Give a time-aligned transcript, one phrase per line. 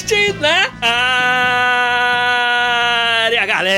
[0.00, 0.72] Podcast na
[3.26, 3.68] área, galera!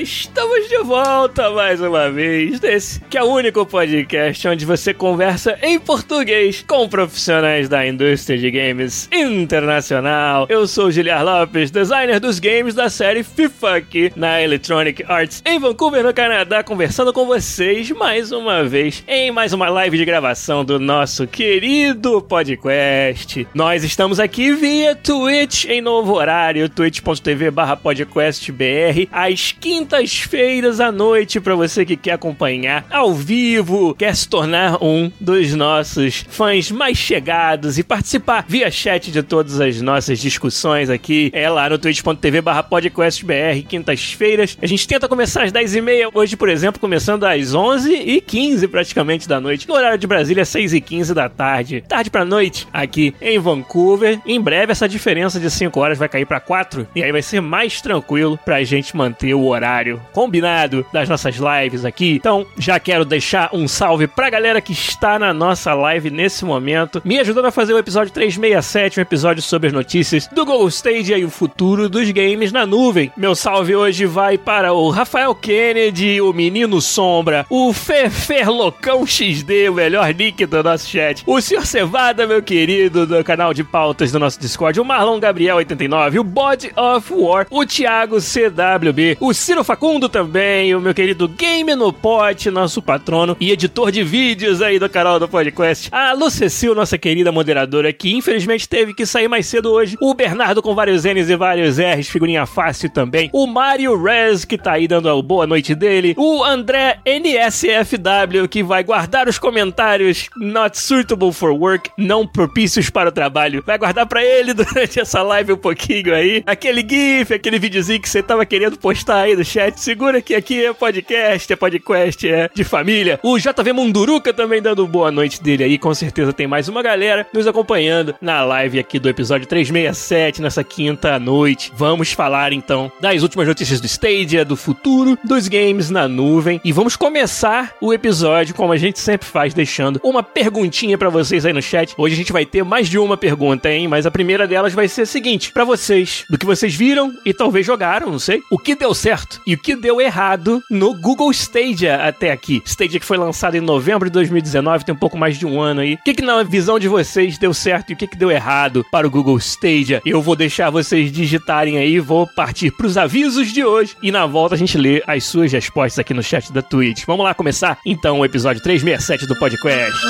[0.00, 5.58] Estamos de volta mais uma vez nesse que é o único podcast onde você conversa
[5.60, 10.46] em português com profissionais da indústria de games internacional.
[10.48, 15.58] Eu sou Giliar Lopes, designer dos games da série FIFA aqui na Electronic Arts em
[15.58, 20.64] Vancouver, no Canadá, conversando com vocês mais uma vez em mais uma live de gravação
[20.64, 23.44] do nosso querido podcast.
[23.52, 31.40] Nós estamos aqui via Twitch em novo horário, twitch.tv barra podcastbr, às quintas-feiras à noite,
[31.40, 36.96] para você que quer acompanhar ao vivo, quer se tornar um dos nossos fãs mais
[36.96, 42.42] chegados e participar via chat de todas as nossas discussões aqui, é lá no twitch.tv
[42.68, 44.56] podcastbr, quintas-feiras.
[44.60, 49.66] A gente tenta começar às 10h30, hoje, por exemplo, começando às 11h15 praticamente da noite.
[49.66, 51.82] No horário de Brasília, 6h15 da tarde.
[51.88, 54.20] Tarde pra noite, aqui em Vancouver.
[54.26, 57.40] Em breve, essa diferença de 5 horas vai cair pra 4 e aí vai ser
[57.40, 62.14] mais tranquilo pra gente manter o horário combinado das nossas lives aqui.
[62.14, 67.02] Então, já quero deixar um salve pra galera que está na nossa live nesse momento,
[67.04, 71.18] me ajudando a fazer o episódio 367, um episódio sobre as notícias do Google Stadia
[71.18, 73.10] e o futuro dos games na nuvem.
[73.16, 79.68] Meu salve hoje vai para o Rafael Kennedy, o Menino Sombra, o Fefer Locão XD,
[79.68, 81.66] o melhor nick do nosso chat, o Sr.
[81.66, 86.24] Cevada, meu querido, do canal de pautas do nosso Discord, o Marlon Gabriel 89, o
[86.24, 91.92] Body of War, o Thiago CWB, o Ciro Facundo também, o meu querido Game no
[91.92, 95.88] Pote, nosso patrono e editor de vídeos aí do canal do podcast.
[95.92, 99.96] A Lucecil, nossa querida moderadora, que infelizmente teve que sair mais cedo hoje.
[100.00, 103.30] O Bernardo com vários N's e vários R's, figurinha fácil também.
[103.32, 106.14] O Mario Rez, que tá aí dando a boa noite dele.
[106.16, 113.08] O André NSFW, que vai guardar os comentários not suitable for work, não propícios para
[113.08, 113.62] o trabalho.
[113.66, 116.42] Vai guardar para ele durante essa live um pouquinho aí.
[116.46, 119.78] Aquele GIF, aquele videozinho que você tava querendo postar aí no chat.
[119.80, 123.18] Segura que aqui podcast, é podcast, é de família.
[123.22, 125.78] O JV Munduruca também dando boa noite dele aí.
[125.78, 130.62] Com certeza tem mais uma galera nos acompanhando na live aqui do episódio 367, nessa
[130.62, 131.72] quinta noite.
[131.74, 136.60] Vamos falar então das últimas notícias do Stadia, do futuro dos games na nuvem.
[136.62, 141.46] E vamos começar o episódio como a gente sempre faz, deixando uma perguntinha para vocês
[141.46, 141.94] aí no chat.
[141.96, 143.88] Hoje a gente vai ter mais de uma pergunta, hein?
[143.88, 147.32] Mas a primeira delas vai ser a seguinte: para vocês, do que vocês viram e
[147.32, 151.30] talvez jogaram, não sei, o que deu certo e o que deu errado no Google
[151.30, 152.62] Stadia até aqui.
[152.64, 155.80] Stadia que foi lançado em novembro de 2019, tem um pouco mais de um ano
[155.80, 155.94] aí.
[155.94, 158.84] O que, que na visão de vocês deu certo e o que, que deu errado
[158.90, 160.02] para o Google Stadia?
[160.04, 164.26] Eu vou deixar vocês digitarem aí, vou partir para os avisos de hoje e na
[164.26, 167.04] volta a gente lê as suas respostas aqui no chat da Twitch.
[167.06, 170.00] Vamos lá começar então o episódio 367 do podcast.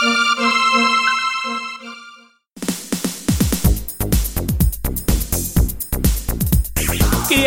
[0.00, 0.49] Queria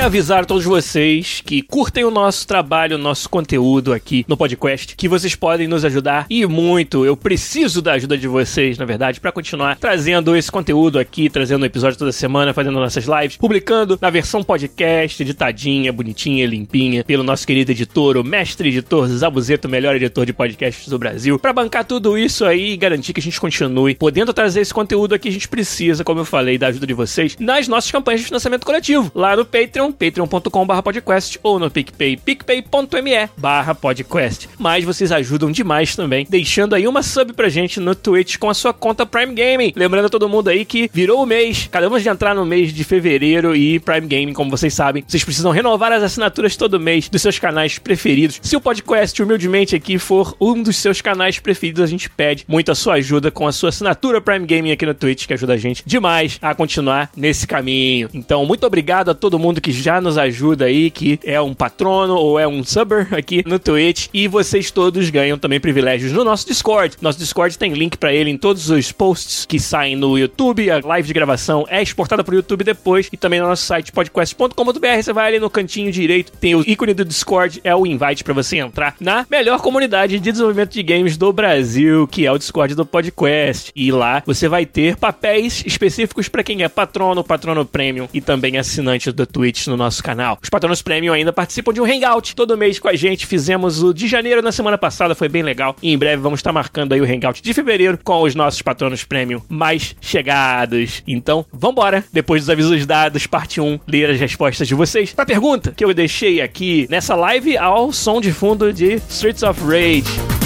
[0.04, 5.08] avisar todos vocês que curtem o nosso trabalho, o nosso conteúdo aqui no podcast, que
[5.08, 7.06] vocês podem nos ajudar e muito.
[7.06, 11.66] Eu preciso da ajuda de vocês, na verdade, para continuar trazendo esse conteúdo aqui, trazendo
[11.66, 17.48] episódio toda semana, fazendo nossas lives, publicando na versão podcast, editadinha, bonitinha, limpinha, pelo nosso
[17.48, 21.40] querido editor, o mestre editor Zabuzeto, melhor editor de podcasts do Brasil.
[21.40, 25.16] Para bancar tudo isso aí e garantir que a gente continue podendo trazer esse conteúdo
[25.16, 28.28] aqui, a gente precisa, como eu falei, da ajuda de vocês nas nossas campanhas de
[28.28, 34.50] financiamento coletivo, lá no Patreon Patreon, patreon.com.br podcast ou no PicPay, picpay.me barra podcast.
[34.58, 38.54] Mas vocês ajudam demais também, deixando aí uma sub pra gente no Twitch com a
[38.54, 39.74] sua conta Prime Gaming.
[39.76, 42.84] Lembrando a todo mundo aí que virou o mês, acabamos de entrar no mês de
[42.84, 47.22] fevereiro e Prime Gaming, como vocês sabem, vocês precisam renovar as assinaturas todo mês dos
[47.22, 48.40] seus canais preferidos.
[48.42, 52.72] Se o podcast, humildemente aqui, for um dos seus canais preferidos, a gente pede muito
[52.72, 55.58] a sua ajuda com a sua assinatura Prime Gaming aqui no Twitch, que ajuda a
[55.58, 58.10] gente demais a continuar nesse caminho.
[58.14, 62.16] Então, muito obrigado a todo mundo que já nos ajuda aí, que é um patrono
[62.16, 64.08] ou é um subber aqui no Twitch.
[64.14, 66.96] E vocês todos ganham também privilégios no nosso Discord.
[67.02, 70.72] Nosso Discord tem link para ele em todos os posts que saem no YouTube.
[70.72, 73.10] A live de gravação é exportada para o YouTube depois.
[73.12, 75.02] E também no nosso site podcast.com.br.
[75.02, 78.34] Você vai ali no cantinho direito, tem o ícone do Discord, é o invite para
[78.34, 82.76] você entrar na melhor comunidade de desenvolvimento de games do Brasil, que é o Discord
[82.76, 83.72] do Podcast.
[83.76, 88.58] E lá você vai ter papéis específicos para quem é patrono, patrono premium e também
[88.58, 90.38] assinante do Twitch no nosso canal.
[90.42, 93.26] Os patronos premium ainda participam de um hangout todo mês com a gente.
[93.26, 95.76] Fizemos o de janeiro na semana passada, foi bem legal.
[95.82, 99.04] E em breve vamos estar marcando aí o hangout de fevereiro com os nossos patronos
[99.04, 101.04] premium mais chegados.
[101.08, 105.14] Então, vambora, depois dos avisos dados, parte 1, ler as respostas de vocês.
[105.14, 109.60] Pra pergunta que eu deixei aqui nessa live ao som de fundo de Streets of
[109.62, 110.43] Rage.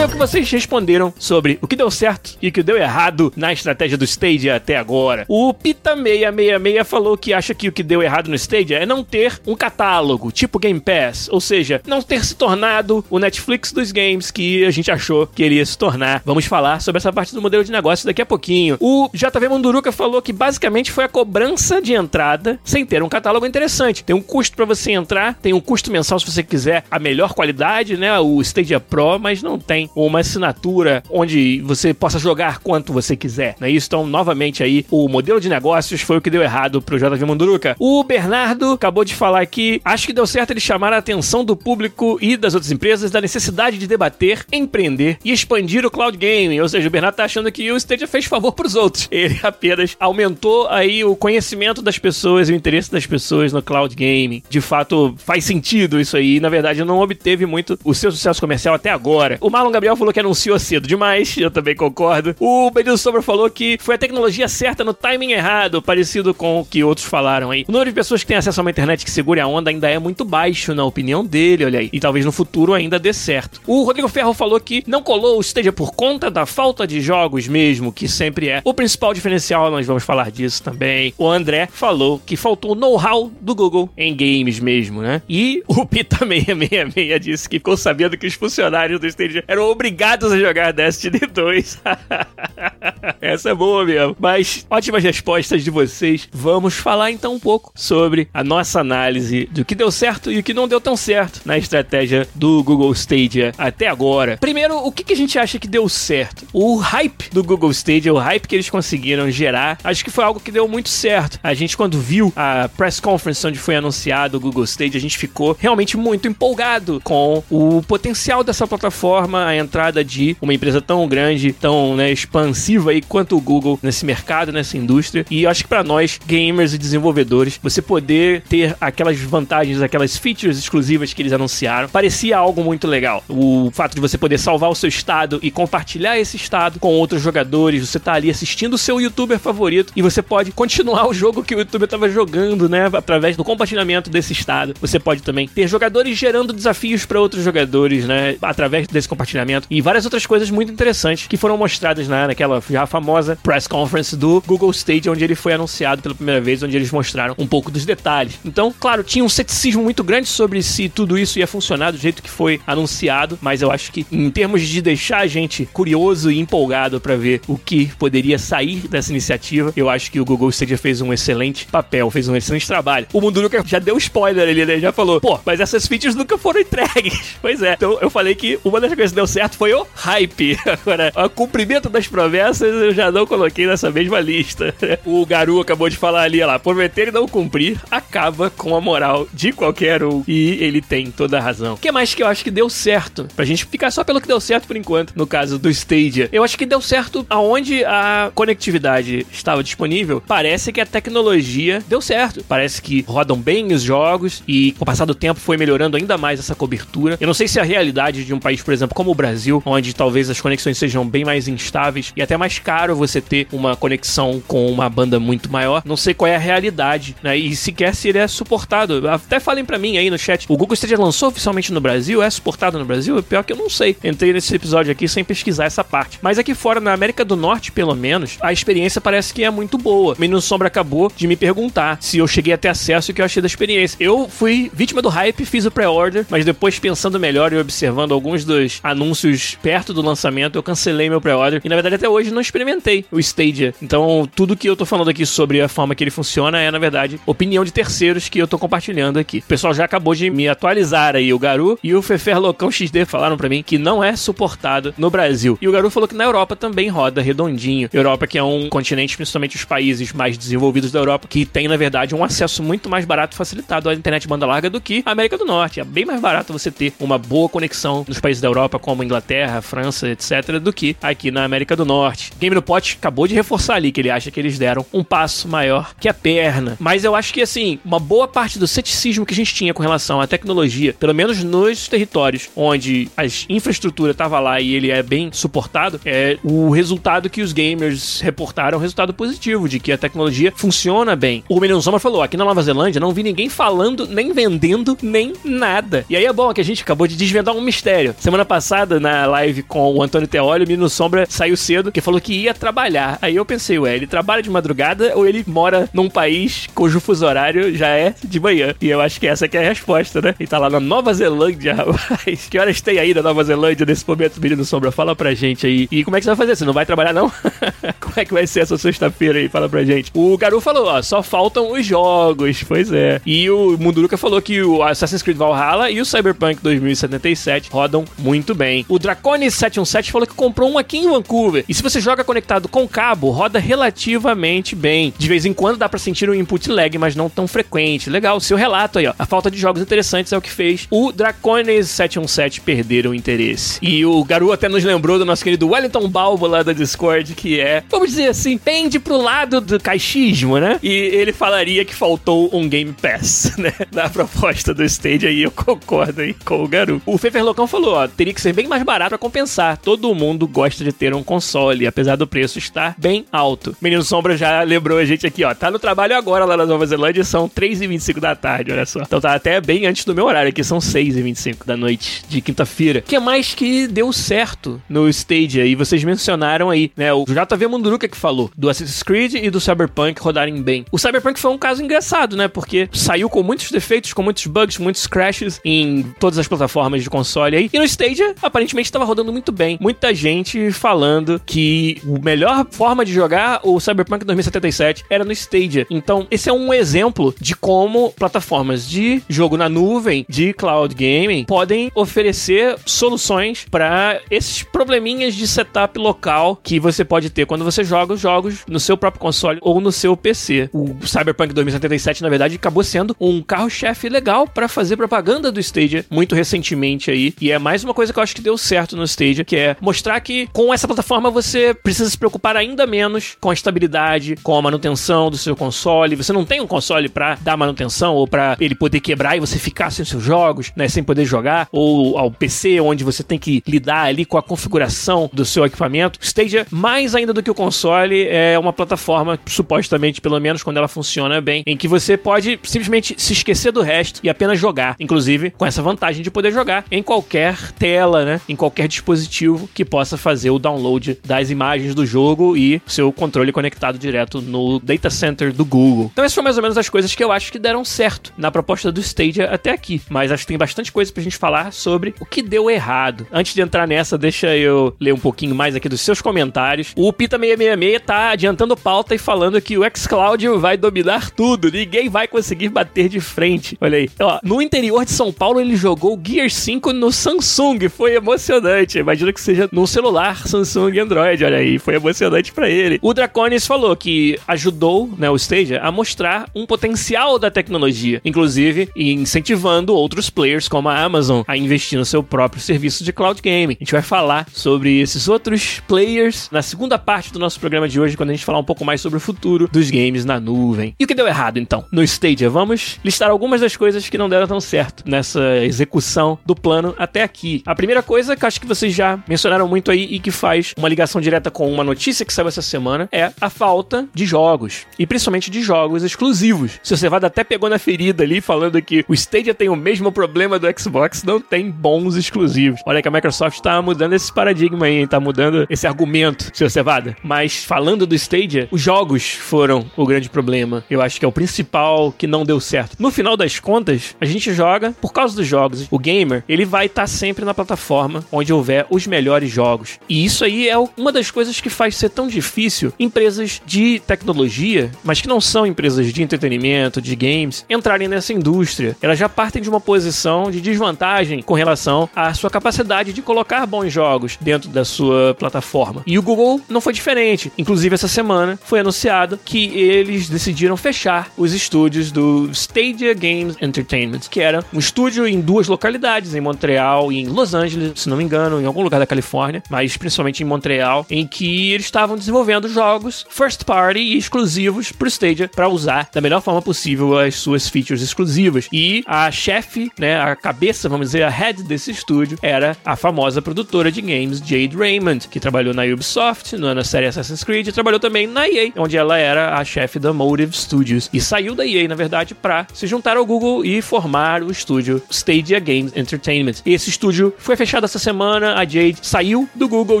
[0.00, 3.30] Ver o que vocês responderam sobre o que deu certo e o que deu errado
[3.36, 5.26] na estratégia do Stadia até agora.
[5.28, 9.38] O Pita666 falou que acha que o que deu errado no Stadia é não ter
[9.46, 14.30] um catálogo, tipo Game Pass, ou seja, não ter se tornado o Netflix dos games
[14.30, 16.22] que a gente achou que iria se tornar.
[16.24, 18.78] Vamos falar sobre essa parte do modelo de negócio daqui a pouquinho.
[18.80, 23.44] O JV Munduruka falou que basicamente foi a cobrança de entrada sem ter um catálogo
[23.44, 24.02] interessante.
[24.02, 27.34] Tem um custo para você entrar, tem um custo mensal se você quiser a melhor
[27.34, 32.92] qualidade, né, o Stadia Pro, mas não tem uma assinatura onde você possa jogar quanto
[32.92, 33.86] você quiser, não é isso?
[33.86, 37.76] Então, novamente aí, o modelo de negócios foi o que deu errado pro JV Manduruca.
[37.78, 41.56] O Bernardo acabou de falar que acho que deu certo ele chamar a atenção do
[41.56, 46.60] público e das outras empresas da necessidade de debater, empreender e expandir o cloud gaming.
[46.60, 49.08] Ou seja, o Bernardo tá achando que o Stadia fez favor pros outros.
[49.10, 53.94] Ele apenas aumentou aí o conhecimento das pessoas e o interesse das pessoas no cloud
[53.94, 54.42] gaming.
[54.48, 56.40] De fato, faz sentido isso aí.
[56.40, 59.38] Na verdade, não obteve muito o seu sucesso comercial até agora.
[59.40, 62.36] O Marlon Gabriel falou que anunciou cedo demais, eu também concordo.
[62.38, 66.66] O Benito Sombra falou que foi a tecnologia certa no timing errado, parecido com o
[66.66, 67.64] que outros falaram aí.
[67.66, 69.88] O número de pessoas que têm acesso a uma internet que segure a onda ainda
[69.88, 71.88] é muito baixo, na opinião dele, olha aí.
[71.94, 73.62] E talvez no futuro ainda dê certo.
[73.66, 77.48] O Rodrigo Ferro falou que não colou o Stadia por conta da falta de jogos
[77.48, 81.14] mesmo, que sempre é o principal diferencial, nós vamos falar disso também.
[81.16, 85.22] O André falou que faltou know-how do Google em games mesmo, né?
[85.26, 90.38] E o Pita666 disse que ficou sabendo que os funcionários do Stadia eram obrigados a
[90.38, 91.80] jogar Destiny 2.
[93.20, 94.16] Essa é boa mesmo.
[94.18, 96.28] Mas ótimas respostas de vocês.
[96.32, 100.42] Vamos falar então um pouco sobre a nossa análise do que deu certo e o
[100.42, 104.36] que não deu tão certo na estratégia do Google Stadia até agora.
[104.38, 106.46] Primeiro, o que, a gente acha que deu certo?
[106.52, 110.40] O hype do Google Stadia, o hype que eles conseguiram gerar, acho que foi algo
[110.40, 111.38] que deu muito certo.
[111.42, 115.18] A gente, quando viu a press conference onde foi anunciado o Google Stadia, a gente
[115.18, 121.52] ficou realmente muito empolgado com o potencial dessa plataforma, entrada de uma empresa tão grande,
[121.52, 125.24] tão né, expansiva aí quanto o Google nesse mercado, nessa indústria.
[125.30, 130.58] E acho que para nós, gamers e desenvolvedores, você poder ter aquelas vantagens, aquelas features
[130.58, 133.22] exclusivas que eles anunciaram, parecia algo muito legal.
[133.28, 137.22] O fato de você poder salvar o seu estado e compartilhar esse estado com outros
[137.22, 141.42] jogadores, você tá ali assistindo o seu youtuber favorito e você pode continuar o jogo
[141.42, 144.74] que o youtuber estava jogando, né, através do compartilhamento desse estado.
[144.80, 149.80] Você pode também ter jogadores gerando desafios para outros jogadores, né, através desse compartilhamento e
[149.80, 154.42] várias outras coisas muito interessantes que foram mostradas na, naquela já famosa press conference do
[154.46, 157.84] Google Stage, onde ele foi anunciado pela primeira vez, onde eles mostraram um pouco dos
[157.84, 158.38] detalhes.
[158.44, 162.22] Então, claro, tinha um ceticismo muito grande sobre se tudo isso ia funcionar do jeito
[162.22, 166.38] que foi anunciado, mas eu acho que em termos de deixar a gente curioso e
[166.38, 170.78] empolgado para ver o que poderia sair dessa iniciativa, eu acho que o Google Stadia
[170.78, 173.06] fez um excelente papel, fez um excelente trabalho.
[173.12, 174.78] O Mundo Nunca já deu spoiler ali, né?
[174.78, 177.36] Já falou, pô, mas essas features nunca foram entregues.
[177.40, 177.74] Pois é.
[177.74, 180.58] Então eu falei que uma das coisas que deu certo certo foi o hype.
[180.66, 184.74] Agora, o cumprimento das promessas eu já não coloquei nessa mesma lista.
[185.06, 189.26] O Garu acabou de falar ali, lá, prometer e não cumprir acaba com a moral
[189.32, 190.22] de qualquer um.
[190.28, 191.74] E ele tem toda a razão.
[191.74, 193.26] O que mais que eu acho que deu certo?
[193.34, 196.28] Pra gente ficar só pelo que deu certo por enquanto, no caso do Stadia.
[196.32, 200.22] Eu acho que deu certo aonde a conectividade estava disponível.
[200.26, 202.44] Parece que a tecnologia deu certo.
[202.46, 206.18] Parece que rodam bem os jogos e com o passar do tempo foi melhorando ainda
[206.18, 207.16] mais essa cobertura.
[207.20, 209.62] Eu não sei se a realidade de um país, por exemplo, como o Brasil, Brasil,
[209.64, 213.76] onde talvez as conexões sejam bem mais instáveis e até mais caro você ter uma
[213.76, 215.82] conexão com uma banda muito maior.
[215.84, 217.36] Não sei qual é a realidade, né?
[217.36, 219.08] E sequer se ele é suportado.
[219.08, 220.46] Até falem para mim aí no chat.
[220.48, 222.22] O Google Stadia lançou oficialmente no Brasil?
[222.22, 223.18] É suportado no Brasil?
[223.18, 223.96] É pior que eu não sei.
[224.02, 226.18] Entrei nesse episódio aqui sem pesquisar essa parte.
[226.20, 229.78] Mas aqui fora, na América do Norte, pelo menos, a experiência parece que é muito
[229.78, 230.16] boa.
[230.18, 233.20] Menino Sombra acabou de me perguntar se eu cheguei a ter acesso e o que
[233.20, 233.96] eu achei da experiência.
[234.00, 238.44] Eu fui vítima do hype, fiz o pré-order, mas depois pensando melhor e observando alguns
[238.44, 242.30] dos anúncios anúncios perto do lançamento, eu cancelei meu pré-order e na verdade até hoje
[242.30, 243.74] não experimentei o Stadia.
[243.82, 246.78] Então, tudo que eu tô falando aqui sobre a forma que ele funciona é, na
[246.78, 249.38] verdade, opinião de terceiros que eu tô compartilhando aqui.
[249.38, 253.04] O pessoal já acabou de me atualizar aí, o Garu e o Fefer Locão XD
[253.04, 255.58] falaram para mim que não é suportado no Brasil.
[255.60, 257.88] E o Garu falou que na Europa também roda redondinho.
[257.92, 261.76] Europa que é um continente, principalmente os países mais desenvolvidos da Europa, que tem, na
[261.76, 265.10] verdade, um acesso muito mais barato e facilitado à internet banda larga do que a
[265.10, 265.80] América do Norte.
[265.80, 269.60] É bem mais barato você ter uma boa conexão nos países da Europa, como Inglaterra,
[269.60, 272.32] França, etc., do que aqui na América do Norte.
[272.38, 275.92] Game no acabou de reforçar ali que ele acha que eles deram um passo maior
[275.98, 276.76] que a perna.
[276.78, 279.82] Mas eu acho que, assim, uma boa parte do ceticismo que a gente tinha com
[279.82, 285.02] relação à tecnologia, pelo menos nos territórios onde a infraestrutura estava lá e ele é
[285.02, 289.98] bem suportado, é o resultado que os gamers reportaram, um resultado positivo, de que a
[289.98, 291.44] tecnologia funciona bem.
[291.48, 295.32] O Menino Sombra falou, aqui na Nova Zelândia não vi ninguém falando, nem vendendo, nem
[295.44, 296.04] nada.
[296.08, 298.14] E aí é bom que a gente acabou de desvendar um mistério.
[298.18, 302.20] Semana passada, na live com o Antônio Teólio, o Menino Sombra saiu cedo, que falou
[302.20, 303.18] que ia trabalhar.
[303.20, 307.26] Aí eu pensei, ué, ele trabalha de madrugada ou ele mora num país cujo fuso
[307.26, 308.74] horário já é de manhã?
[308.80, 310.34] E eu acho que essa aqui é a resposta, né?
[310.38, 312.48] Ele tá lá na Nova Zelândia, rapaz.
[312.48, 314.90] Que horas tem aí na Nova Zelândia nesse momento, Menino Sombra?
[314.90, 315.86] Fala pra gente aí.
[315.90, 316.56] E como é que você vai fazer?
[316.56, 317.30] Você não vai trabalhar, não?
[318.00, 319.48] como é que vai ser essa sexta-feira aí?
[319.48, 320.10] Fala pra gente.
[320.14, 322.64] O Garu falou, ó, só faltam os jogos.
[322.64, 323.20] Pois é.
[323.26, 328.54] E o Munduruka falou que o Assassin's Creed Valhalla e o Cyberpunk 2077 rodam muito
[328.54, 328.79] bem.
[328.88, 331.64] O Draconis717 falou que comprou um aqui em Vancouver.
[331.68, 335.12] E se você joga conectado com cabo, roda relativamente bem.
[335.16, 338.10] De vez em quando dá para sentir um input lag, mas não tão frequente.
[338.10, 339.14] Legal, seu relato aí, ó.
[339.18, 343.78] A falta de jogos interessantes é o que fez o Draconis717 perder o interesse.
[343.82, 347.60] E o Garu até nos lembrou do nosso querido Wellington Balbo lá da Discord, que
[347.60, 350.78] é, vamos dizer assim, pende pro lado do caixismo, né?
[350.82, 353.72] E ele falaria que faltou um Game Pass, né?
[353.92, 357.02] Na proposta do Stage aí, eu concordo aí com o Garu.
[357.06, 359.76] O Fefer Locão falou, ó, teria que ser bem mais barato para compensar.
[359.76, 363.76] Todo mundo gosta de ter um console, apesar do preço estar bem alto.
[363.80, 366.86] Menino Sombra já lembrou a gente aqui, ó, tá no trabalho agora lá na Nova
[366.86, 369.00] Zelândia, são 3h25 da tarde, olha só.
[369.02, 373.00] Então tá até bem antes do meu horário aqui, são 6h25 da noite de quinta-feira.
[373.00, 375.74] Que mais que deu certo no Stage aí?
[375.74, 377.12] Vocês mencionaram aí, né?
[377.12, 380.84] O JV Munduruka que falou do Assassin's Creed e do Cyberpunk rodarem bem.
[380.92, 382.46] O Cyberpunk foi um caso engraçado, né?
[382.46, 387.10] Porque saiu com muitos defeitos, com muitos bugs, muitos crashes em todas as plataformas de
[387.10, 387.70] console aí.
[387.72, 389.78] E no Stadia, aparentemente estava rodando muito bem.
[389.80, 395.86] Muita gente falando que a melhor forma de jogar o Cyberpunk 2077 era no Stadia.
[395.90, 401.44] Então, esse é um exemplo de como plataformas de jogo na nuvem, de cloud gaming,
[401.44, 407.82] podem oferecer soluções para esses probleminhas de setup local que você pode ter quando você
[407.82, 410.68] joga os jogos no seu próprio console ou no seu PC.
[410.72, 416.04] O Cyberpunk 2077, na verdade, acabou sendo um carro-chefe legal para fazer propaganda do Stadia
[416.10, 417.32] muito recentemente aí.
[417.40, 419.76] E é mais uma coisa que eu acho que deu certo no Stadia, que é
[419.80, 424.56] mostrar que com essa plataforma você precisa se preocupar ainda menos com a estabilidade, com
[424.56, 426.16] a manutenção do seu console.
[426.16, 429.58] Você não tem um console para dar manutenção ou para ele poder quebrar e você
[429.58, 433.62] ficar sem seus jogos, né, sem poder jogar, ou ao PC onde você tem que
[433.66, 436.18] lidar ali com a configuração do seu equipamento.
[436.22, 440.88] Stadia, mais ainda do que o console, é uma plataforma supostamente, pelo menos quando ela
[440.88, 445.50] funciona bem, em que você pode simplesmente se esquecer do resto e apenas jogar, inclusive
[445.50, 450.16] com essa vantagem de poder jogar em qualquer tela, né, em qualquer dispositivo que possa
[450.16, 455.52] fazer o download das imagens do jogo e seu controle conectado direto no data center
[455.52, 456.10] do Google.
[456.12, 458.50] Então essas foram mais ou menos as coisas que eu acho que deram certo na
[458.50, 462.14] proposta do Stadia até aqui, mas acho que tem bastante coisa pra gente falar sobre
[462.20, 463.26] o que deu errado.
[463.32, 466.92] Antes de entrar nessa, deixa eu ler um pouquinho mais aqui dos seus comentários.
[466.96, 472.26] O Pita666 tá adiantando pauta e falando que o xCloud vai dominar tudo, ninguém vai
[472.26, 473.76] conseguir bater de frente.
[473.80, 474.10] Olha aí.
[474.20, 478.98] Ó, no interior de São Paulo ele jogou Gear 5 no Samsung, foi emocionante.
[478.98, 482.98] Imagino que seja num celular Samsung Android, olha aí, foi emocionante para ele.
[483.02, 488.88] O Draconis falou que ajudou, né, o Stadia a mostrar um potencial da tecnologia, inclusive
[488.94, 493.76] incentivando outros players como a Amazon a investir no seu próprio serviço de cloud gaming.
[493.80, 498.00] A gente vai falar sobre esses outros players na segunda parte do nosso programa de
[498.00, 500.94] hoje, quando a gente falar um pouco mais sobre o futuro dos games na nuvem.
[500.98, 502.50] E o que deu errado então no Stadia?
[502.50, 507.22] Vamos listar algumas das coisas que não deram tão certo nessa execução do plano até
[507.22, 507.62] aqui.
[507.66, 510.88] A primeira coisa que acho que vocês já mencionaram muito aí e que faz uma
[510.88, 515.06] ligação direta com uma notícia que saiu essa semana é a falta de jogos e
[515.06, 516.80] principalmente de jogos exclusivos.
[516.82, 520.10] Se você vai até pegou na ferida ali falando que o Stadia tem o mesmo
[520.10, 522.80] problema do Xbox, não tem bons exclusivos.
[522.84, 527.16] Olha que a Microsoft tá mudando esse paradigma aí, tá mudando esse argumento, seu Cevada.
[527.22, 530.82] Mas falando do Stadia, os jogos foram o grande problema.
[530.90, 532.96] Eu acho que é o principal que não deu certo.
[532.98, 535.86] No final das contas, a gente joga por causa dos jogos.
[535.92, 539.98] O gamer, ele vai estar tá sempre na plataforma plataforma onde houver os melhores jogos.
[540.08, 544.90] E isso aí é uma das coisas que faz ser tão difícil empresas de tecnologia,
[545.04, 548.96] mas que não são empresas de entretenimento, de games, entrarem nessa indústria.
[549.02, 553.66] Elas já partem de uma posição de desvantagem com relação à sua capacidade de colocar
[553.66, 556.02] bons jogos dentro da sua plataforma.
[556.06, 557.52] E o Google não foi diferente.
[557.58, 564.20] Inclusive, essa semana foi anunciado que eles decidiram fechar os estúdios do Stadia Games Entertainment,
[564.30, 568.16] que era um estúdio em duas localidades, em Montreal e em Los Angeles, se não
[568.16, 572.16] me engano, em algum lugar da Califórnia, mas principalmente em Montreal, em que eles estavam
[572.16, 577.18] desenvolvendo jogos first party e exclusivos para o Stadia para usar da melhor forma possível
[577.18, 578.68] as suas features exclusivas.
[578.72, 583.42] E a chefe, né, a cabeça, vamos dizer, a head desse estúdio era a famosa
[583.42, 588.00] produtora de games Jade Raymond, que trabalhou na Ubisoft, na série Assassin's Creed, e trabalhou
[588.00, 591.08] também na EA, onde ela era a chefe da Motive Studios.
[591.12, 595.02] E saiu da EA, na verdade, para se juntar ao Google e formar o estúdio
[595.10, 596.54] Stadia Games Entertainment.
[596.64, 600.00] Esse estúdio foi fechado essa semana, a Jade saiu do Google,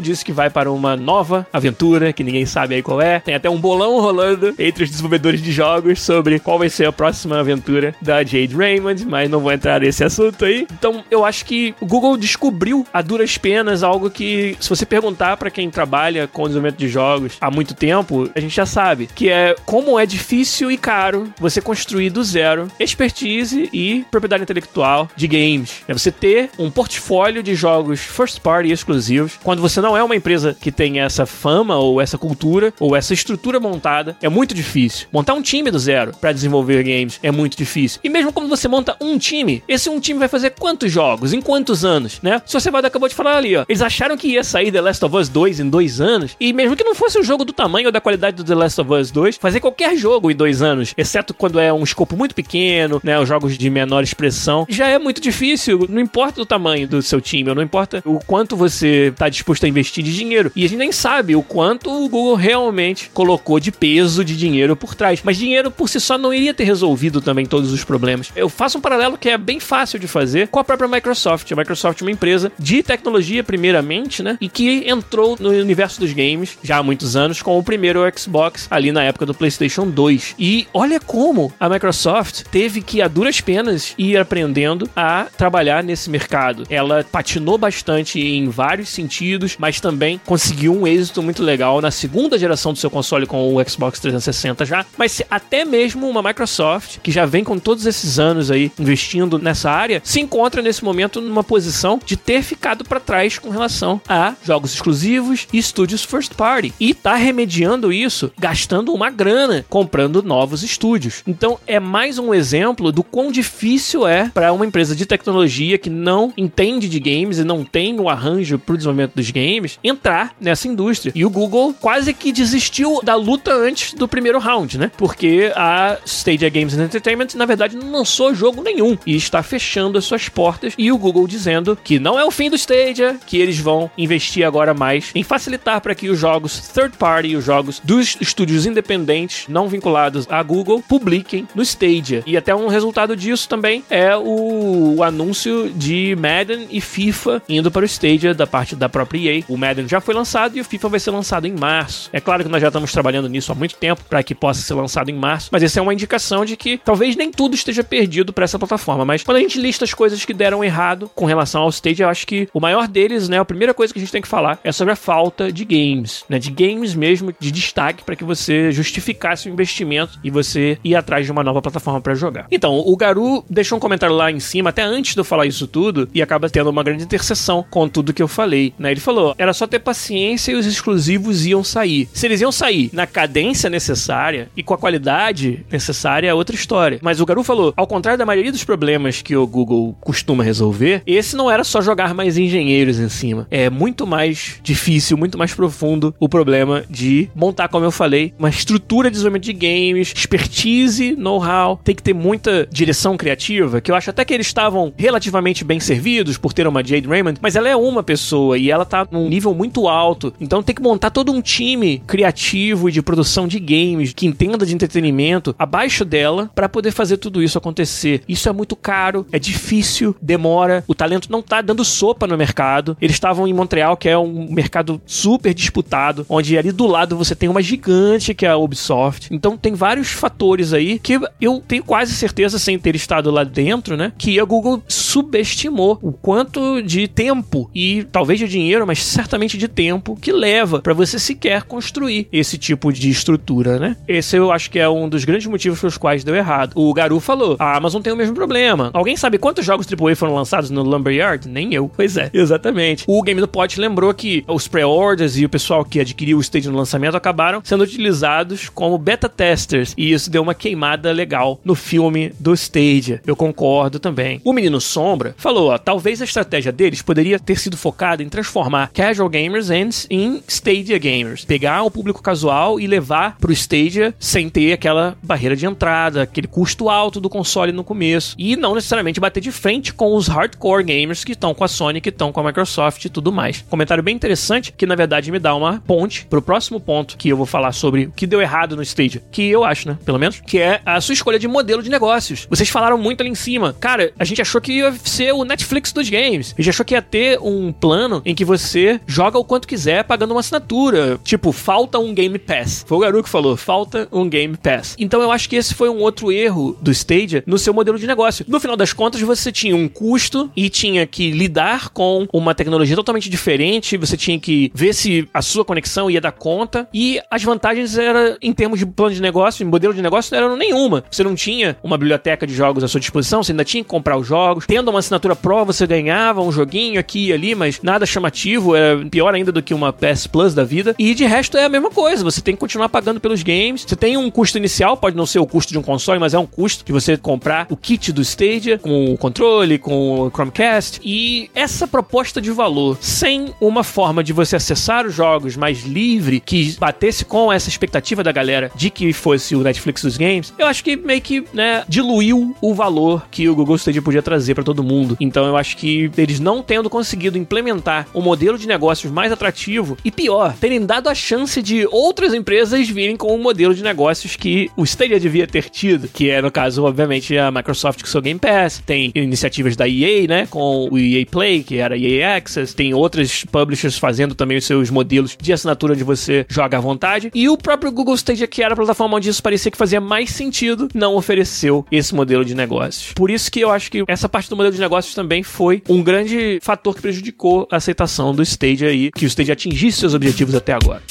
[0.00, 3.20] disse que vai para uma nova aventura, que ninguém sabe aí qual é.
[3.20, 6.92] Tem até um bolão rolando entre os desenvolvedores de jogos sobre qual vai ser a
[6.92, 10.66] próxima aventura da Jade Raymond, mas não vou entrar nesse assunto aí.
[10.72, 15.36] Então, eu acho que o Google descobriu a duras penas algo que, se você perguntar
[15.36, 19.28] para quem trabalha com desenvolvimento de jogos há muito tempo, a gente já sabe, que
[19.28, 25.26] é como é difícil e caro você construir do zero expertise e propriedade intelectual de
[25.26, 25.82] games.
[25.86, 30.16] É você ter um portfólio de jogos first party exclusivos, quando você não é uma
[30.16, 35.06] empresa que tem essa fama ou essa cultura ou essa estrutura montada, é muito difícil.
[35.12, 38.00] Montar um time do zero para desenvolver games é muito difícil.
[38.02, 41.40] E mesmo quando você monta um time, esse um time vai fazer quantos jogos, em
[41.40, 42.42] quantos anos, né?
[42.44, 45.04] Se você vai acabou de falar ali, ó, eles acharam que ia sair The Last
[45.04, 47.86] of Us 2 em dois anos, e mesmo que não fosse um jogo do tamanho
[47.86, 50.94] ou da qualidade do The Last of Us 2, fazer qualquer jogo em dois anos,
[50.96, 53.18] exceto quando é um escopo muito pequeno, né?
[53.18, 55.86] Os jogos de menor expressão, já é muito difícil.
[55.88, 59.68] Não importa o tamanho do seu time, não importa o quanto você está disposto a
[59.68, 60.50] investir de dinheiro.
[60.56, 64.74] E a gente nem sabe o quanto o Google realmente colocou de peso de dinheiro
[64.74, 65.20] por trás.
[65.22, 68.32] Mas dinheiro por si só não iria ter resolvido também todos os problemas.
[68.34, 71.50] Eu faço um paralelo que é bem fácil de fazer com a própria Microsoft.
[71.52, 74.38] A Microsoft é uma empresa de tecnologia, primeiramente, né?
[74.40, 78.66] E que entrou no universo dos games já há muitos anos com o primeiro Xbox
[78.70, 80.36] ali na época do PlayStation 2.
[80.38, 86.08] E olha como a Microsoft teve que, a duras penas, ir aprendendo a trabalhar nesse
[86.08, 86.64] mercado.
[86.70, 92.38] Ela patinou bastante em vários sentidos, mas também conseguiu um êxito muito legal na segunda
[92.38, 94.86] geração do seu console com o Xbox 360 já.
[94.96, 99.70] Mas até mesmo uma Microsoft, que já vem com todos esses anos aí investindo nessa
[99.70, 104.34] área, se encontra nesse momento numa posição de ter ficado para trás com relação a
[104.44, 106.72] jogos exclusivos e estúdios first party.
[106.78, 111.22] E tá remediando isso gastando uma grana comprando novos estúdios.
[111.26, 115.90] Então é mais um exemplo do quão difícil é para uma empresa de tecnologia que
[115.90, 120.34] não entende de games e não tem o arranjo para o desenvolvimento dos games entrar
[120.40, 121.12] nessa indústria.
[121.14, 124.90] E o Google quase que desistiu da luta antes do primeiro round, né?
[124.96, 130.04] Porque a Stadia Games Entertainment, na verdade, não lançou jogo nenhum e está fechando as
[130.04, 130.74] suas portas.
[130.76, 134.46] E o Google dizendo que não é o fim do Stadia, que eles vão investir
[134.46, 139.46] agora mais em facilitar para que os jogos third party, os jogos dos estúdios independentes,
[139.48, 142.22] não vinculados à Google, publiquem no Stadia.
[142.26, 147.70] E até um resultado disso também é o, o anúncio de Madden e FIFA indo
[147.70, 149.44] para o Stadia da parte da própria EA.
[149.48, 152.08] O Madden já foi lançado e o FIFA vai ser lançado em março.
[152.12, 154.74] É claro que nós já estamos trabalhando nisso há muito tempo para que possa ser
[154.74, 158.32] lançado em março, mas essa é uma indicação de que talvez nem tudo esteja perdido
[158.32, 159.04] para essa plataforma.
[159.04, 162.08] Mas quando a gente lista as coisas que deram errado com relação ao Stadia, eu
[162.08, 164.58] acho que o maior deles, né, a primeira coisa que a gente tem que falar
[164.62, 168.72] é sobre a falta de games, né, de games mesmo de destaque para que você
[168.72, 172.46] justificasse o investimento e você ir atrás de uma nova plataforma para jogar.
[172.50, 175.66] Então, o Garu deixou um comentário lá em cima, até antes de eu falar isso
[175.66, 178.90] tudo, e acaba tendo uma grande interseção com tudo que eu falei, né?
[178.90, 182.08] Ele falou: era só ter paciência e os exclusivos iam sair.
[182.12, 186.98] Se eles iam sair na cadência necessária e com a qualidade necessária é outra história.
[187.02, 191.02] Mas o Garu falou: ao contrário da maioria dos problemas que o Google costuma resolver,
[191.06, 193.46] esse não era só jogar mais engenheiros em cima.
[193.50, 198.48] É muito mais difícil, muito mais profundo o problema de montar, como eu falei, uma
[198.48, 203.94] estrutura de desenvolvimento de games, expertise, know-how, tem que ter muita direção criativa, que eu
[203.94, 207.68] acho até que eles estavam relativamente bem servidos por ter uma Jade Raymond, mas ela
[207.68, 211.32] é uma pessoa e ela tá num nível muito alto, então tem que montar todo
[211.32, 216.68] um time criativo e de produção de games que entenda de entretenimento abaixo dela para
[216.68, 218.22] poder fazer tudo isso acontecer.
[218.28, 222.96] Isso é muito caro, é difícil, demora, o talento não tá dando sopa no mercado.
[223.00, 227.34] Eles estavam em Montreal, que é um mercado super disputado, onde ali do lado você
[227.34, 229.28] tem uma gigante que é a Ubisoft.
[229.32, 233.96] Então tem vários fatores aí que eu tenho quase certeza, sem ter estado lá dentro,
[233.96, 239.56] né, que a Google subestimou o quanto de tempo e talvez de dinheiro, mas certamente
[239.56, 243.96] de tempo que leva para você sequer construir esse tipo de estrutura, né?
[244.08, 246.72] Esse eu acho que é um dos grandes motivos pelos quais deu errado.
[246.74, 248.90] O Garu falou: a Amazon tem o mesmo problema.
[248.92, 251.48] Alguém sabe quantos jogos AAA foram lançados no Lumberyard?
[251.48, 251.90] Nem eu.
[251.94, 253.04] Pois é, exatamente.
[253.06, 256.68] O Game do Pot lembrou que os pre-orders e o pessoal que adquiriu o stage
[256.68, 261.74] no lançamento acabaram sendo utilizados como beta testers e isso deu uma queimada legal no
[261.74, 263.20] filme do Stadia.
[263.26, 264.40] Eu concordo também.
[264.44, 268.90] O Menino Sombra falou, ó, talvez a estratégia deles poderia ter sido focada em transformar
[268.94, 269.68] casual gamers
[270.08, 271.44] em Stadia gamers.
[271.44, 276.46] Pegar o público casual e levar pro Stadia sem ter aquela barreira de entrada, aquele
[276.46, 278.34] custo alto do console no começo.
[278.38, 282.00] E não necessariamente bater de frente com os hardcore gamers que estão com a Sony,
[282.00, 283.62] que estão com a Microsoft e tudo mais.
[283.68, 287.36] Comentário bem interessante que na verdade me dá uma ponte pro próximo ponto que eu
[287.36, 290.40] vou falar sobre o que deu errado no Stadia, que eu acho, né, pelo menos,
[290.40, 292.46] que é a sua escolha de modelo de negócios.
[292.48, 293.76] Vocês falaram muito ali em cima.
[293.78, 296.54] Cara, a gente achou que ia ser o Netflix dos games.
[296.70, 300.40] Achou que ia ter um plano em que você joga o quanto quiser pagando uma
[300.40, 301.18] assinatura.
[301.24, 302.84] Tipo, falta um Game Pass.
[302.86, 304.96] Foi o Garu que falou, falta um Game Pass.
[304.98, 308.06] Então eu acho que esse foi um outro erro do Stadia no seu modelo de
[308.06, 308.44] negócio.
[308.48, 312.96] No final das contas, você tinha um custo e tinha que lidar com uma tecnologia
[312.96, 317.42] totalmente diferente, você tinha que ver se a sua conexão ia dar conta e as
[317.42, 321.04] vantagens eram em termos de plano de negócio, modelo de negócio, não eram nenhuma.
[321.10, 324.16] Você não tinha uma biblioteca de jogos à sua disposição, você ainda tinha que comprar
[324.16, 324.66] os jogos.
[324.66, 328.96] Tendo uma assinatura Pro, você ganhava um joguinho aqui e ali, mas nada chamativo, é
[329.04, 330.94] pior ainda do que uma PS Plus da vida.
[330.98, 333.84] E de resto é a mesma coisa, você tem que continuar pagando pelos games.
[333.86, 336.38] Você tem um custo inicial, pode não ser o custo de um console, mas é
[336.38, 341.00] um custo de você comprar o kit do Stadia com o controle, com o Chromecast.
[341.04, 346.40] E essa proposta de valor, sem uma forma de você acessar os jogos mais livre,
[346.40, 350.66] que batesse com essa expectativa da galera de que fosse o Netflix dos games, eu
[350.66, 354.64] acho que meio que, né, diluiu o valor que o Google Stadia podia trazer para
[354.64, 355.16] todo mundo.
[355.20, 359.96] Então eu acho que eles não tendo conseguido implementar um modelo de negócios mais atrativo
[360.04, 364.34] e pior, terem dado a chance de outras empresas virem com um modelo de negócios
[364.34, 368.20] que o Stadia devia ter tido, que é no caso, obviamente, a Microsoft com seu
[368.20, 372.74] Game Pass, tem iniciativas da EA, né, com o EA Play, que era EA Access,
[372.74, 377.30] tem outras publishers fazendo também os seus modelos de assinatura onde você joga à vontade,
[377.34, 380.30] e o próprio Google Stadia, que era a plataforma onde isso parecia que fazia mais
[380.30, 383.12] sentido, não ofereceu esse modelo de negócios.
[383.12, 386.02] Por isso que eu acho que essa parte do modelo de negócios também foi um
[386.02, 386.29] grande
[386.60, 390.72] fator que prejudicou a aceitação do Stadia aí, que o Stadia atingisse seus objetivos até
[390.72, 391.02] agora.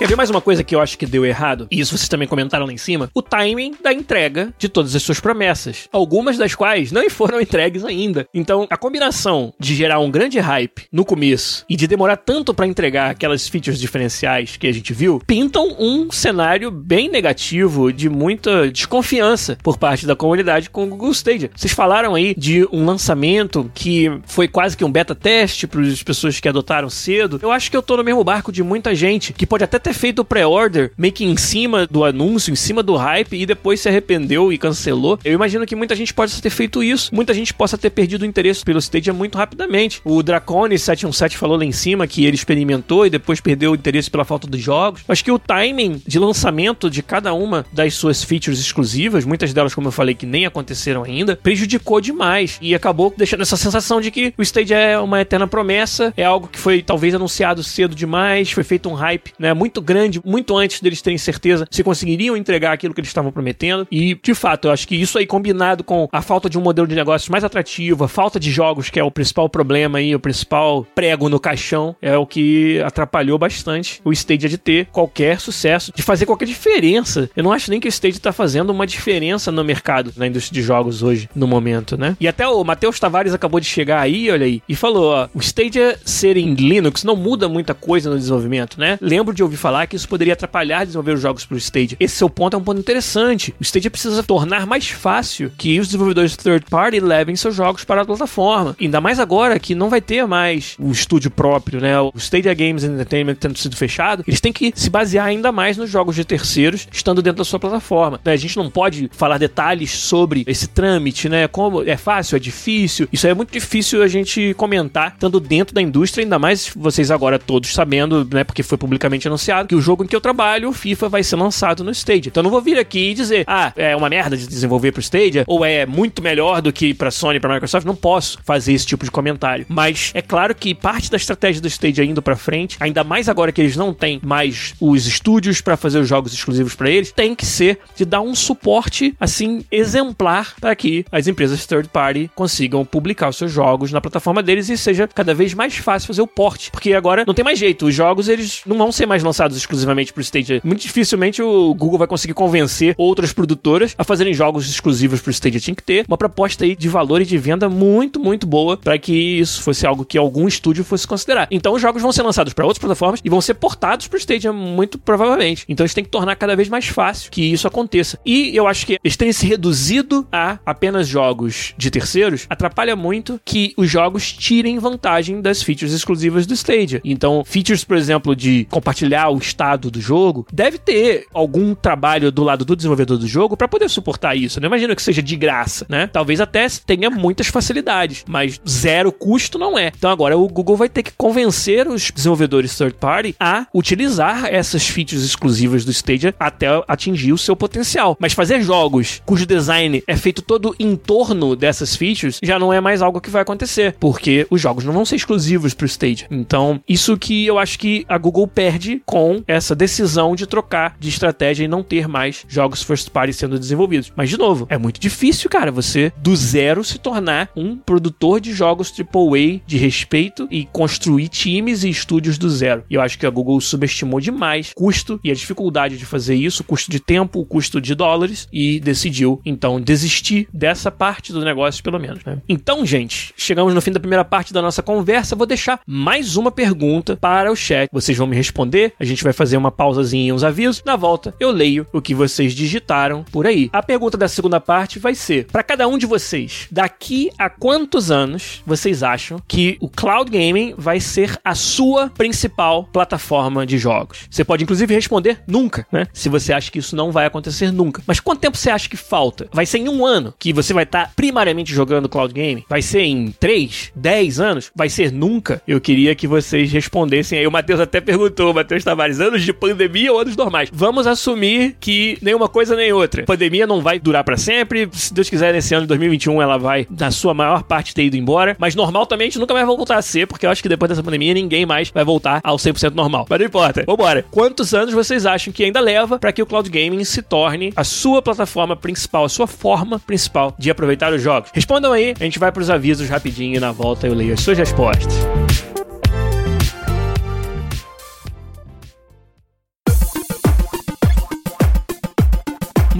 [0.00, 1.68] Quer ver mais uma coisa que eu acho que deu errado?
[1.70, 3.10] E isso vocês também comentaram lá em cima.
[3.12, 5.90] O timing da entrega de todas as suas promessas.
[5.92, 8.26] Algumas das quais não foram entregues ainda.
[8.32, 12.66] Então, a combinação de gerar um grande hype no começo e de demorar tanto para
[12.66, 18.70] entregar aquelas features diferenciais que a gente viu, pintam um cenário bem negativo de muita
[18.70, 21.50] desconfiança por parte da comunidade com o Google Stadia.
[21.54, 26.02] Vocês falaram aí de um lançamento que foi quase que um beta teste para as
[26.02, 27.38] pessoas que adotaram cedo.
[27.42, 29.89] Eu acho que eu tô no mesmo barco de muita gente que pode até ter
[29.90, 33.44] ter feito o pré-order meio que em cima do anúncio, em cima do hype e
[33.44, 35.18] depois se arrependeu e cancelou.
[35.24, 38.26] Eu imagino que muita gente possa ter feito isso, muita gente possa ter perdido o
[38.26, 40.00] interesse pelo Stadia muito rapidamente.
[40.04, 44.08] O Dracone 717 falou lá em cima que ele experimentou e depois perdeu o interesse
[44.08, 45.02] pela falta dos jogos.
[45.08, 49.74] Acho que o timing de lançamento de cada uma das suas features exclusivas, muitas delas,
[49.74, 54.12] como eu falei, que nem aconteceram ainda, prejudicou demais e acabou deixando essa sensação de
[54.12, 58.52] que o Stadia é uma eterna promessa, é algo que foi talvez anunciado cedo demais,
[58.52, 62.36] foi feito um hype, né, muito muito grande, muito antes deles terem certeza se conseguiriam
[62.36, 63.86] entregar aquilo que eles estavam prometendo.
[63.90, 66.86] E, de fato, eu acho que isso aí combinado com a falta de um modelo
[66.86, 70.20] de negócios mais atrativo, a falta de jogos, que é o principal problema aí, o
[70.20, 75.92] principal prego no caixão, é o que atrapalhou bastante o Stadia de ter qualquer sucesso,
[75.94, 77.30] de fazer qualquer diferença.
[77.34, 80.60] Eu não acho nem que o Stadia está fazendo uma diferença no mercado, na indústria
[80.60, 82.16] de jogos hoje, no momento, né?
[82.20, 85.40] E até o Matheus Tavares acabou de chegar aí, olha aí, e falou, ó, o
[85.40, 88.98] Stadia ser em Linux não muda muita coisa no desenvolvimento, né?
[89.00, 91.96] Lembro de ouvir falar falar que isso poderia atrapalhar desenvolver os jogos para o Stadia.
[92.00, 93.54] Esse seu ponto é um ponto interessante.
[93.60, 98.02] O Stadia precisa tornar mais fácil que os desenvolvedores third party levem seus jogos para
[98.02, 98.74] a plataforma.
[98.80, 102.00] Ainda mais agora que não vai ter mais o estúdio próprio, né?
[102.00, 105.88] O Stadia Games Entertainment tendo sido fechado, eles têm que se basear ainda mais nos
[105.88, 108.20] jogos de terceiros estando dentro da sua plataforma.
[108.24, 111.46] A gente não pode falar detalhes sobre esse trâmite, né?
[111.46, 113.08] Como é fácil, é difícil.
[113.12, 117.38] Isso é muito difícil a gente comentar estando dentro da indústria, ainda mais vocês agora
[117.38, 118.42] todos sabendo, né?
[118.42, 121.22] Porque foi publicamente anunciado anunciado que o jogo em que eu trabalho, o FIFA, vai
[121.22, 122.28] ser lançado no Stadia.
[122.28, 125.00] Então eu não vou vir aqui e dizer, ah, é uma merda de desenvolver pro
[125.00, 127.86] Stadia, ou é muito melhor do que pra Sony pra Microsoft.
[127.86, 129.66] Não posso fazer esse tipo de comentário.
[129.68, 133.52] Mas é claro que parte da estratégia do Stadia indo pra frente, ainda mais agora
[133.52, 137.34] que eles não têm mais os estúdios para fazer os jogos exclusivos para eles, tem
[137.34, 142.84] que ser de dar um suporte, assim, exemplar para que as empresas third party consigam
[142.84, 146.26] publicar os seus jogos na plataforma deles e seja cada vez mais fácil fazer o
[146.26, 146.70] porte.
[146.70, 150.12] Porque agora não tem mais jeito, os jogos eles não vão ser mais lançados exclusivamente
[150.12, 150.60] pro Stadia.
[150.64, 155.60] Muito dificilmente o Google vai conseguir convencer outras produtoras a fazerem jogos exclusivos pro Stadia.
[155.60, 158.98] Tinha que ter uma proposta aí de valor e de venda muito, muito boa para
[158.98, 161.48] que isso fosse algo que algum estúdio fosse considerar.
[161.50, 164.52] Então os jogos vão ser lançados para outras plataformas e vão ser portados pro Stadia
[164.52, 165.64] muito provavelmente.
[165.68, 168.18] Então eles têm que tornar cada vez mais fácil que isso aconteça.
[168.24, 173.40] E eu acho que eles terem se reduzido a apenas jogos de terceiros atrapalha muito
[173.44, 177.00] que os jogos tirem vantagem das features exclusivas do Stadia.
[177.04, 182.42] Então, features, por exemplo, de compartilhar o estado do jogo, deve ter algum trabalho do
[182.42, 184.60] lado do desenvolvedor do jogo para poder suportar isso.
[184.60, 186.06] Não imagino que seja de graça, né?
[186.06, 189.92] Talvez até tenha muitas facilidades, mas zero custo não é.
[189.96, 194.86] Então agora o Google vai ter que convencer os desenvolvedores third party a utilizar essas
[194.86, 198.16] features exclusivas do Stadia até atingir o seu potencial.
[198.20, 202.80] Mas fazer jogos cujo design é feito todo em torno dessas features já não é
[202.80, 206.26] mais algo que vai acontecer, porque os jogos não vão ser exclusivos para o Stadia.
[206.30, 211.08] Então, isso que eu acho que a Google perde com essa decisão de trocar de
[211.08, 214.12] estratégia e não ter mais jogos first party sendo desenvolvidos.
[214.16, 218.52] Mas de novo, é muito difícil, cara, você do zero se tornar um produtor de
[218.52, 222.84] jogos AAA de respeito e construir times e estúdios do zero.
[222.90, 226.34] E eu acho que a Google subestimou demais o custo e a dificuldade de fazer
[226.34, 231.32] isso, o custo de tempo, o custo de dólares e decidiu então desistir dessa parte
[231.32, 232.24] do negócio pelo menos.
[232.24, 232.40] Né?
[232.48, 235.36] Então, gente, chegamos no fim da primeira parte da nossa conversa.
[235.36, 237.88] Vou deixar mais uma pergunta para o chat.
[237.92, 238.92] Vocês vão me responder.
[238.98, 240.82] A gente vai fazer uma pausazinha e uns avisos.
[240.84, 243.68] Na volta, eu leio o que vocês digitaram por aí.
[243.72, 248.10] A pergunta da segunda parte vai ser: para cada um de vocês, daqui a quantos
[248.10, 254.26] anos vocês acham que o cloud gaming vai ser a sua principal plataforma de jogos?
[254.30, 256.06] Você pode inclusive responder nunca, né?
[256.12, 258.02] Se você acha que isso não vai acontecer nunca.
[258.06, 259.48] Mas quanto tempo você acha que falta?
[259.52, 262.64] Vai ser em um ano que você vai estar tá primariamente jogando cloud gaming?
[262.68, 264.70] Vai ser em 3, 10 anos?
[264.74, 265.62] Vai ser nunca?
[265.66, 267.46] Eu queria que vocês respondessem aí.
[267.46, 270.68] O Matheus até perguntou, o Matheus Tavares, anos de pandemia ou anos normais?
[270.70, 273.22] Vamos assumir que nenhuma coisa nem outra.
[273.22, 274.86] A pandemia não vai durar para sempre.
[274.92, 278.18] Se Deus quiser, nesse ano de 2021 ela vai, na sua maior parte, ter ido
[278.18, 278.54] embora.
[278.58, 280.68] Mas normal também a gente nunca mais vai voltar a ser, porque eu acho que
[280.68, 283.24] depois dessa pandemia ninguém mais vai voltar ao 100% normal.
[283.26, 283.84] Mas não importa.
[283.86, 284.22] Vambora.
[284.30, 287.84] Quantos anos vocês acham que ainda leva para que o cloud gaming se torne a
[287.84, 291.48] sua plataforma principal, a sua forma principal de aproveitar os jogos?
[291.54, 294.40] Respondam aí, a gente vai para os avisos rapidinho e na volta eu leio as
[294.40, 295.14] suas respostas.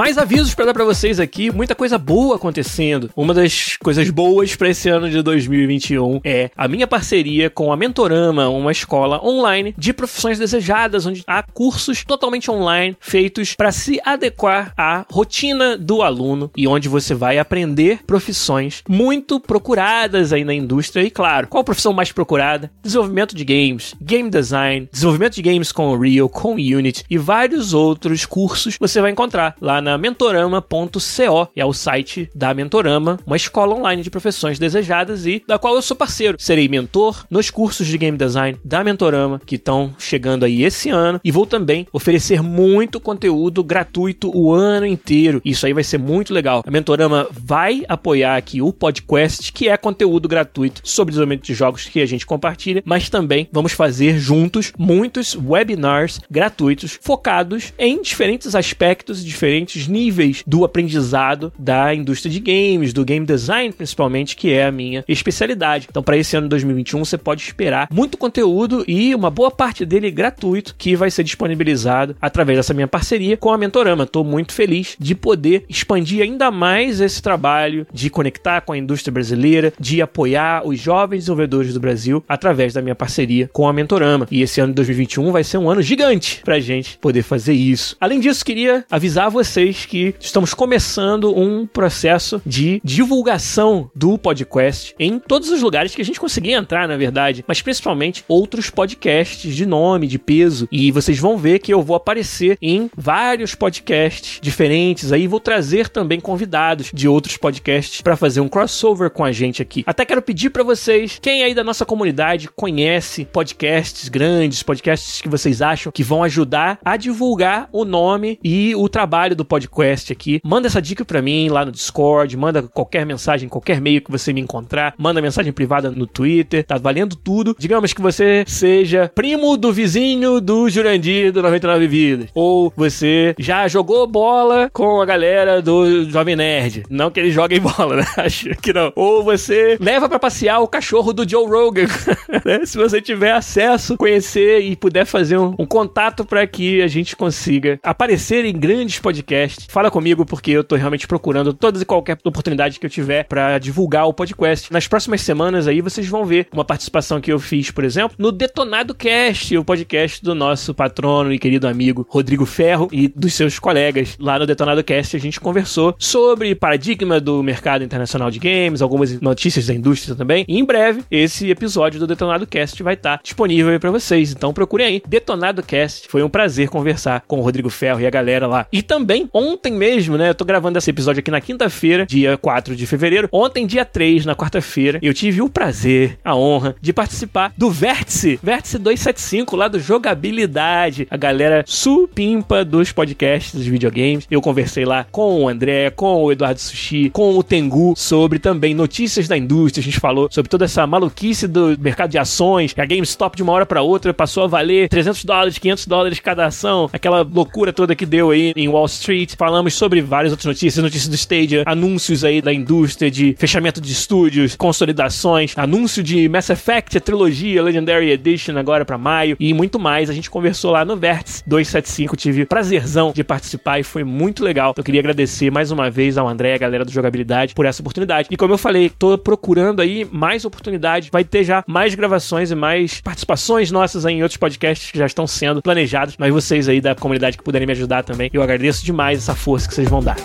[0.01, 3.11] Mais avisos para dar para vocês aqui, muita coisa boa acontecendo.
[3.15, 7.77] Uma das coisas boas para esse ano de 2021 é a minha parceria com a
[7.77, 14.01] Mentorama, uma escola online de profissões desejadas, onde há cursos totalmente online feitos para se
[14.03, 20.55] adequar à rotina do aluno e onde você vai aprender profissões muito procuradas aí na
[20.55, 21.03] indústria.
[21.03, 22.71] E claro, qual profissão mais procurada?
[22.83, 28.25] Desenvolvimento de games, game design, desenvolvimento de games com Unreal, com Unity e vários outros
[28.25, 33.75] cursos você vai encontrar lá na na mentorama.co, é o site da Mentorama, uma escola
[33.75, 36.37] online de profissões desejadas e da qual eu sou parceiro.
[36.39, 41.21] Serei mentor nos cursos de game design da Mentorama que estão chegando aí esse ano
[41.25, 45.43] e vou também oferecer muito conteúdo gratuito o ano inteiro.
[45.45, 46.63] Isso aí vai ser muito legal.
[46.65, 51.87] A Mentorama vai apoiar aqui o podcast, que é conteúdo gratuito sobre desenvolvimento de jogos
[51.87, 58.55] que a gente compartilha, mas também vamos fazer juntos muitos webinars gratuitos focados em diferentes
[58.55, 64.53] aspectos, diferentes diferentes níveis do aprendizado da indústria de games, do game design principalmente, que
[64.53, 65.87] é a minha especialidade.
[65.89, 69.85] Então, para esse ano de 2021, você pode esperar muito conteúdo e uma boa parte
[69.85, 74.05] dele gratuito que vai ser disponibilizado através dessa minha parceria com a Mentorama.
[74.05, 79.13] Estou muito feliz de poder expandir ainda mais esse trabalho de conectar com a indústria
[79.13, 84.27] brasileira, de apoiar os jovens desenvolvedores do Brasil através da minha parceria com a Mentorama.
[84.31, 87.97] E esse ano de 2021 vai ser um ano gigante para gente poder fazer isso.
[88.01, 94.95] Além disso, queria avisar você vocês que estamos começando um processo de divulgação do podcast
[94.99, 99.55] em todos os lugares que a gente conseguir entrar, na verdade, mas principalmente outros podcasts
[99.55, 100.67] de nome, de peso.
[100.73, 105.91] E vocês vão ver que eu vou aparecer em vários podcasts diferentes aí, vou trazer
[105.91, 109.85] também convidados de outros podcasts para fazer um crossover com a gente aqui.
[109.87, 115.29] Até quero pedir para vocês, quem aí da nossa comunidade conhece podcasts grandes, podcasts que
[115.29, 120.41] vocês acham que vão ajudar a divulgar o nome e o trabalho do podcast aqui,
[120.45, 124.33] manda essa dica para mim lá no Discord, manda qualquer mensagem, qualquer meio que você
[124.33, 127.57] me encontrar, manda mensagem privada no Twitter, tá valendo tudo.
[127.59, 133.67] Digamos que você seja primo do vizinho do Jurandir do 99 Vidas, ou você já
[133.67, 136.85] jogou bola com a galera do Jovem Nerd.
[136.89, 138.05] Não que eles joguem bola, né?
[138.19, 138.93] Acho que não.
[138.95, 141.87] Ou você leva para passear o cachorro do Joe Rogan,
[142.45, 142.65] né?
[142.65, 147.17] Se você tiver acesso, conhecer e puder fazer um, um contato para que a gente
[147.17, 152.19] consiga aparecer em grandes podcasts, fala comigo porque eu tô realmente procurando todas e qualquer
[152.25, 154.73] oportunidade que eu tiver para divulgar o podcast.
[154.73, 158.33] Nas próximas semanas aí vocês vão ver uma participação que eu fiz, por exemplo, no
[158.33, 163.59] Detonado Cast, o podcast do nosso patrono e querido amigo Rodrigo Ferro e dos seus
[163.59, 165.17] colegas lá no Detonado Cast.
[165.17, 170.45] A gente conversou sobre paradigma do mercado internacional de games, algumas notícias da indústria também.
[170.49, 174.33] E em breve, esse episódio do Detonado Cast vai estar disponível aí para vocês.
[174.33, 176.09] Então procurem aí, Detonado Cast.
[176.09, 178.67] Foi um prazer conversar com o Rodrigo Ferro e a galera lá.
[178.73, 180.31] E também, ontem mesmo, né?
[180.31, 183.29] Eu tô gravando esse episódio aqui na quinta-feira, dia 4 de fevereiro.
[183.33, 188.39] Ontem, dia 3, na quarta-feira, eu tive o prazer, a honra de participar do Vértice,
[188.43, 191.07] Vértice 275, lá do Jogabilidade.
[191.11, 194.27] A galera supimpa dos podcasts dos videogames.
[194.31, 198.75] Eu conversei lá com o André, com o Eduardo Sushi, com o Tengu, sobre também
[198.75, 199.81] notícias da indústria.
[199.81, 203.53] A gente falou sobre toda essa maluquice do mercado de ações, a GameStop de uma
[203.53, 207.95] hora para outra passou a valer 300 dólares, 500 dólares cada ação, aquela loucura toda
[207.95, 209.20] que deu aí em Wall Street.
[209.37, 213.93] Falamos sobre várias outras notícias, notícias do Stadia, anúncios aí da indústria de fechamento de
[213.93, 219.79] estúdios, consolidações, anúncio de Mass Effect, a trilogia Legendary Edition agora para maio e muito
[219.79, 220.11] mais.
[220.11, 224.75] A gente conversou lá no Vértice 275, tive prazerzão de participar e foi muito legal.
[224.77, 228.29] Eu queria agradecer mais uma vez ao André a galera do Jogabilidade por essa oportunidade.
[228.31, 232.55] E como eu falei, tô procurando aí mais oportunidades, vai ter já mais gravações e
[232.55, 236.81] mais participações nossas aí em outros podcasts que já estão sendo planejados, mas vocês aí
[236.81, 240.03] da comunidade que puderem me ajudar também, eu agradeço demais essa força que vocês vão
[240.03, 240.17] dar.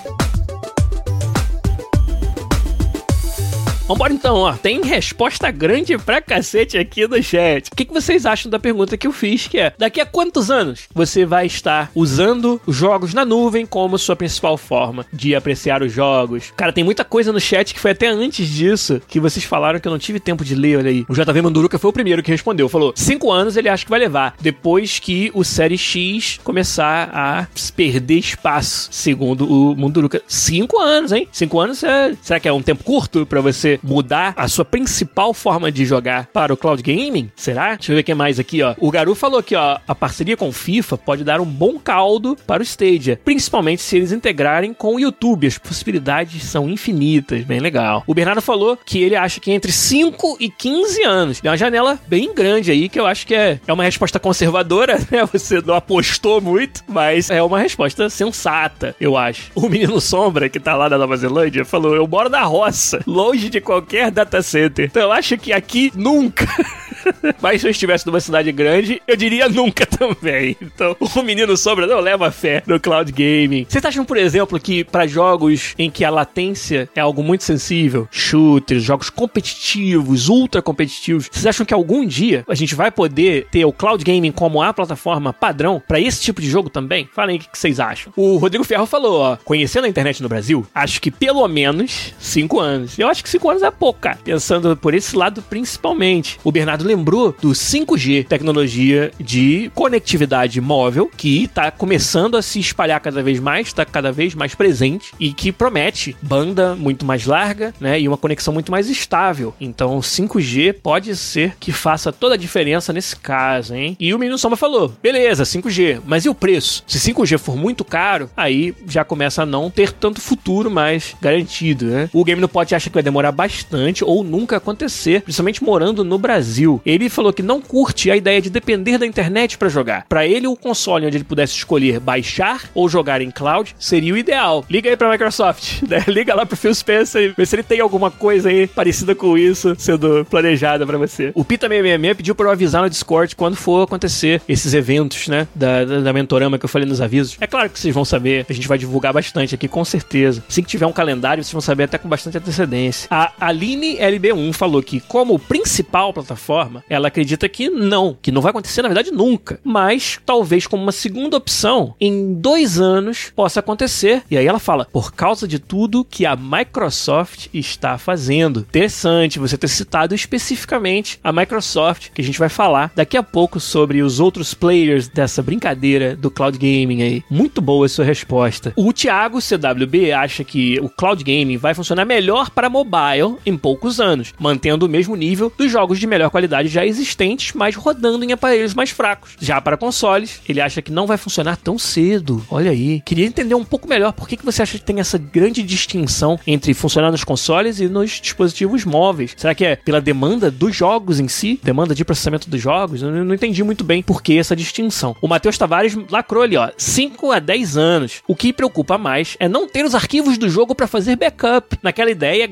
[3.88, 4.54] Vambora então, ó.
[4.54, 7.68] Tem resposta grande pra cacete aqui no chat.
[7.72, 10.50] O que, que vocês acham da pergunta que eu fiz, que é, daqui a quantos
[10.50, 15.84] anos você vai estar usando os jogos na nuvem como sua principal forma de apreciar
[15.84, 16.52] os jogos?
[16.58, 19.88] Cara, tem muita coisa no chat que foi até antes disso, que vocês falaram que
[19.88, 21.06] eu não tive tempo de ler, olha aí.
[21.08, 22.68] O JV Manduruca foi o primeiro que respondeu.
[22.68, 27.48] Falou, cinco anos ele acha que vai levar, depois que o Série X começar a
[27.76, 30.24] perder espaço, segundo o Munduruca.
[30.28, 31.28] Cinco anos, hein?
[31.32, 32.16] Cinco anos, é...
[32.24, 36.28] será que é um tempo curto para você mudar a sua principal forma de jogar
[36.28, 37.32] para o cloud gaming?
[37.36, 37.76] Será?
[37.76, 38.76] Deixa eu ver o que mais aqui, ó.
[38.80, 42.62] O Garu falou que, ó, a parceria com FIFA pode dar um bom caldo para
[42.62, 45.48] o Stadia, principalmente se eles integrarem com o YouTube.
[45.48, 48.04] As possibilidades são infinitas, bem legal.
[48.08, 51.42] O Bernardo falou que ele acha que entre 5 e 15 anos.
[51.44, 54.98] É uma janela bem grande aí, que eu acho que é, é uma resposta conservadora,
[55.12, 55.26] né?
[55.32, 59.52] Você não apostou muito, mas é uma resposta sensata, eu acho.
[59.56, 63.50] O menino Sombra, que tá lá da Nova Zelândia, falou: Eu moro na roça, longe
[63.50, 64.86] de qualquer data center.
[64.86, 66.48] Então eu acho que aqui nunca.
[67.42, 70.56] Mas se eu estivesse numa cidade grande, eu diria nunca também.
[70.62, 73.66] Então, o menino Sombra não leva fé no cloud gaming.
[73.68, 78.08] Vocês acham, por exemplo, que para jogos em que a latência é algo muito sensível,
[78.12, 83.66] shooters, jogos competitivos, ultra competitivos, vocês acham que algum dia a gente vai poder ter
[83.66, 87.10] o cloud gaming como a plataforma padrão para esse tipo de jogo também?
[87.14, 88.12] Falem o que vocês acham.
[88.16, 92.60] O Rodrigo Ferro falou, ó, conhecendo a internet no Brasil, acho que pelo menos 5
[92.60, 93.00] anos.
[93.00, 94.20] Eu acho que 5 anos é pouco, cara.
[94.24, 96.40] Pensando por esse lado principalmente.
[96.44, 103.00] O Bernardo lembrou do 5G, tecnologia de conectividade móvel, que está começando a se espalhar
[103.00, 107.74] cada vez mais, está cada vez mais presente e que promete banda muito mais larga,
[107.80, 109.54] né, e uma conexão muito mais estável.
[109.60, 113.96] Então, 5G pode ser que faça toda a diferença nesse caso, hein?
[114.00, 116.84] E o menino Soma falou: beleza, 5G, mas e o preço?
[116.88, 121.86] Se 5G for muito caro, aí já começa a não ter tanto futuro mais garantido,
[121.86, 122.10] né?
[122.14, 126.04] O Game no Pot acha que vai demorar bastante bastante ou nunca acontecer, principalmente morando
[126.04, 126.82] no Brasil.
[126.84, 130.06] Ele falou que não curte a ideia de depender da internet para jogar.
[130.10, 134.18] Para ele, o console onde ele pudesse escolher baixar ou jogar em cloud seria o
[134.18, 134.66] ideal.
[134.68, 136.04] Liga aí pra Microsoft, né?
[136.08, 139.38] Liga lá pro Phil Spencer e vê se ele tem alguma coisa aí parecida com
[139.38, 141.32] isso sendo planejada para você.
[141.36, 145.48] O Pita666 pediu para eu avisar no Discord quando for acontecer esses eventos, né?
[145.54, 147.38] Da, da, da Mentorama que eu falei nos avisos.
[147.40, 150.44] É claro que vocês vão saber, a gente vai divulgar bastante aqui, com certeza.
[150.50, 153.08] Assim que tiver um calendário, vocês vão saber até com bastante antecedência.
[153.12, 158.52] A Aline LB1 falou que, como principal plataforma, ela acredita que não, que não vai
[158.52, 159.60] acontecer, na verdade, nunca.
[159.64, 164.24] Mas talvez como uma segunda opção, em dois anos possa acontecer.
[164.30, 168.62] E aí ela fala, por causa de tudo que a Microsoft está fazendo.
[168.62, 173.60] Interessante você ter citado especificamente a Microsoft, que a gente vai falar daqui a pouco
[173.60, 177.24] sobre os outros players dessa brincadeira do cloud gaming aí.
[177.30, 178.74] Muito boa a sua resposta.
[178.76, 184.00] O Thiago CWB acha que o cloud gaming vai funcionar melhor para mobile em poucos
[184.00, 188.32] anos, mantendo o mesmo nível dos jogos de melhor qualidade já existentes, mas rodando em
[188.32, 189.36] aparelhos mais fracos.
[189.40, 192.46] Já para consoles, ele acha que não vai funcionar tão cedo.
[192.50, 193.02] Olha aí.
[193.06, 196.40] Queria entender um pouco melhor por que, que você acha que tem essa grande distinção
[196.46, 199.34] entre funcionar nos consoles e nos dispositivos móveis.
[199.38, 201.60] Será que é pela demanda dos jogos em si?
[201.64, 203.02] Demanda de processamento dos jogos?
[203.02, 205.16] Eu não entendi muito bem por que essa distinção.
[205.22, 206.70] O Matheus Tavares lacrou ali, ó.
[206.78, 208.22] 5 a 10 anos.
[208.28, 211.78] O que preocupa mais é não ter os arquivos do jogo para fazer backup.
[211.82, 212.48] Naquela ideia,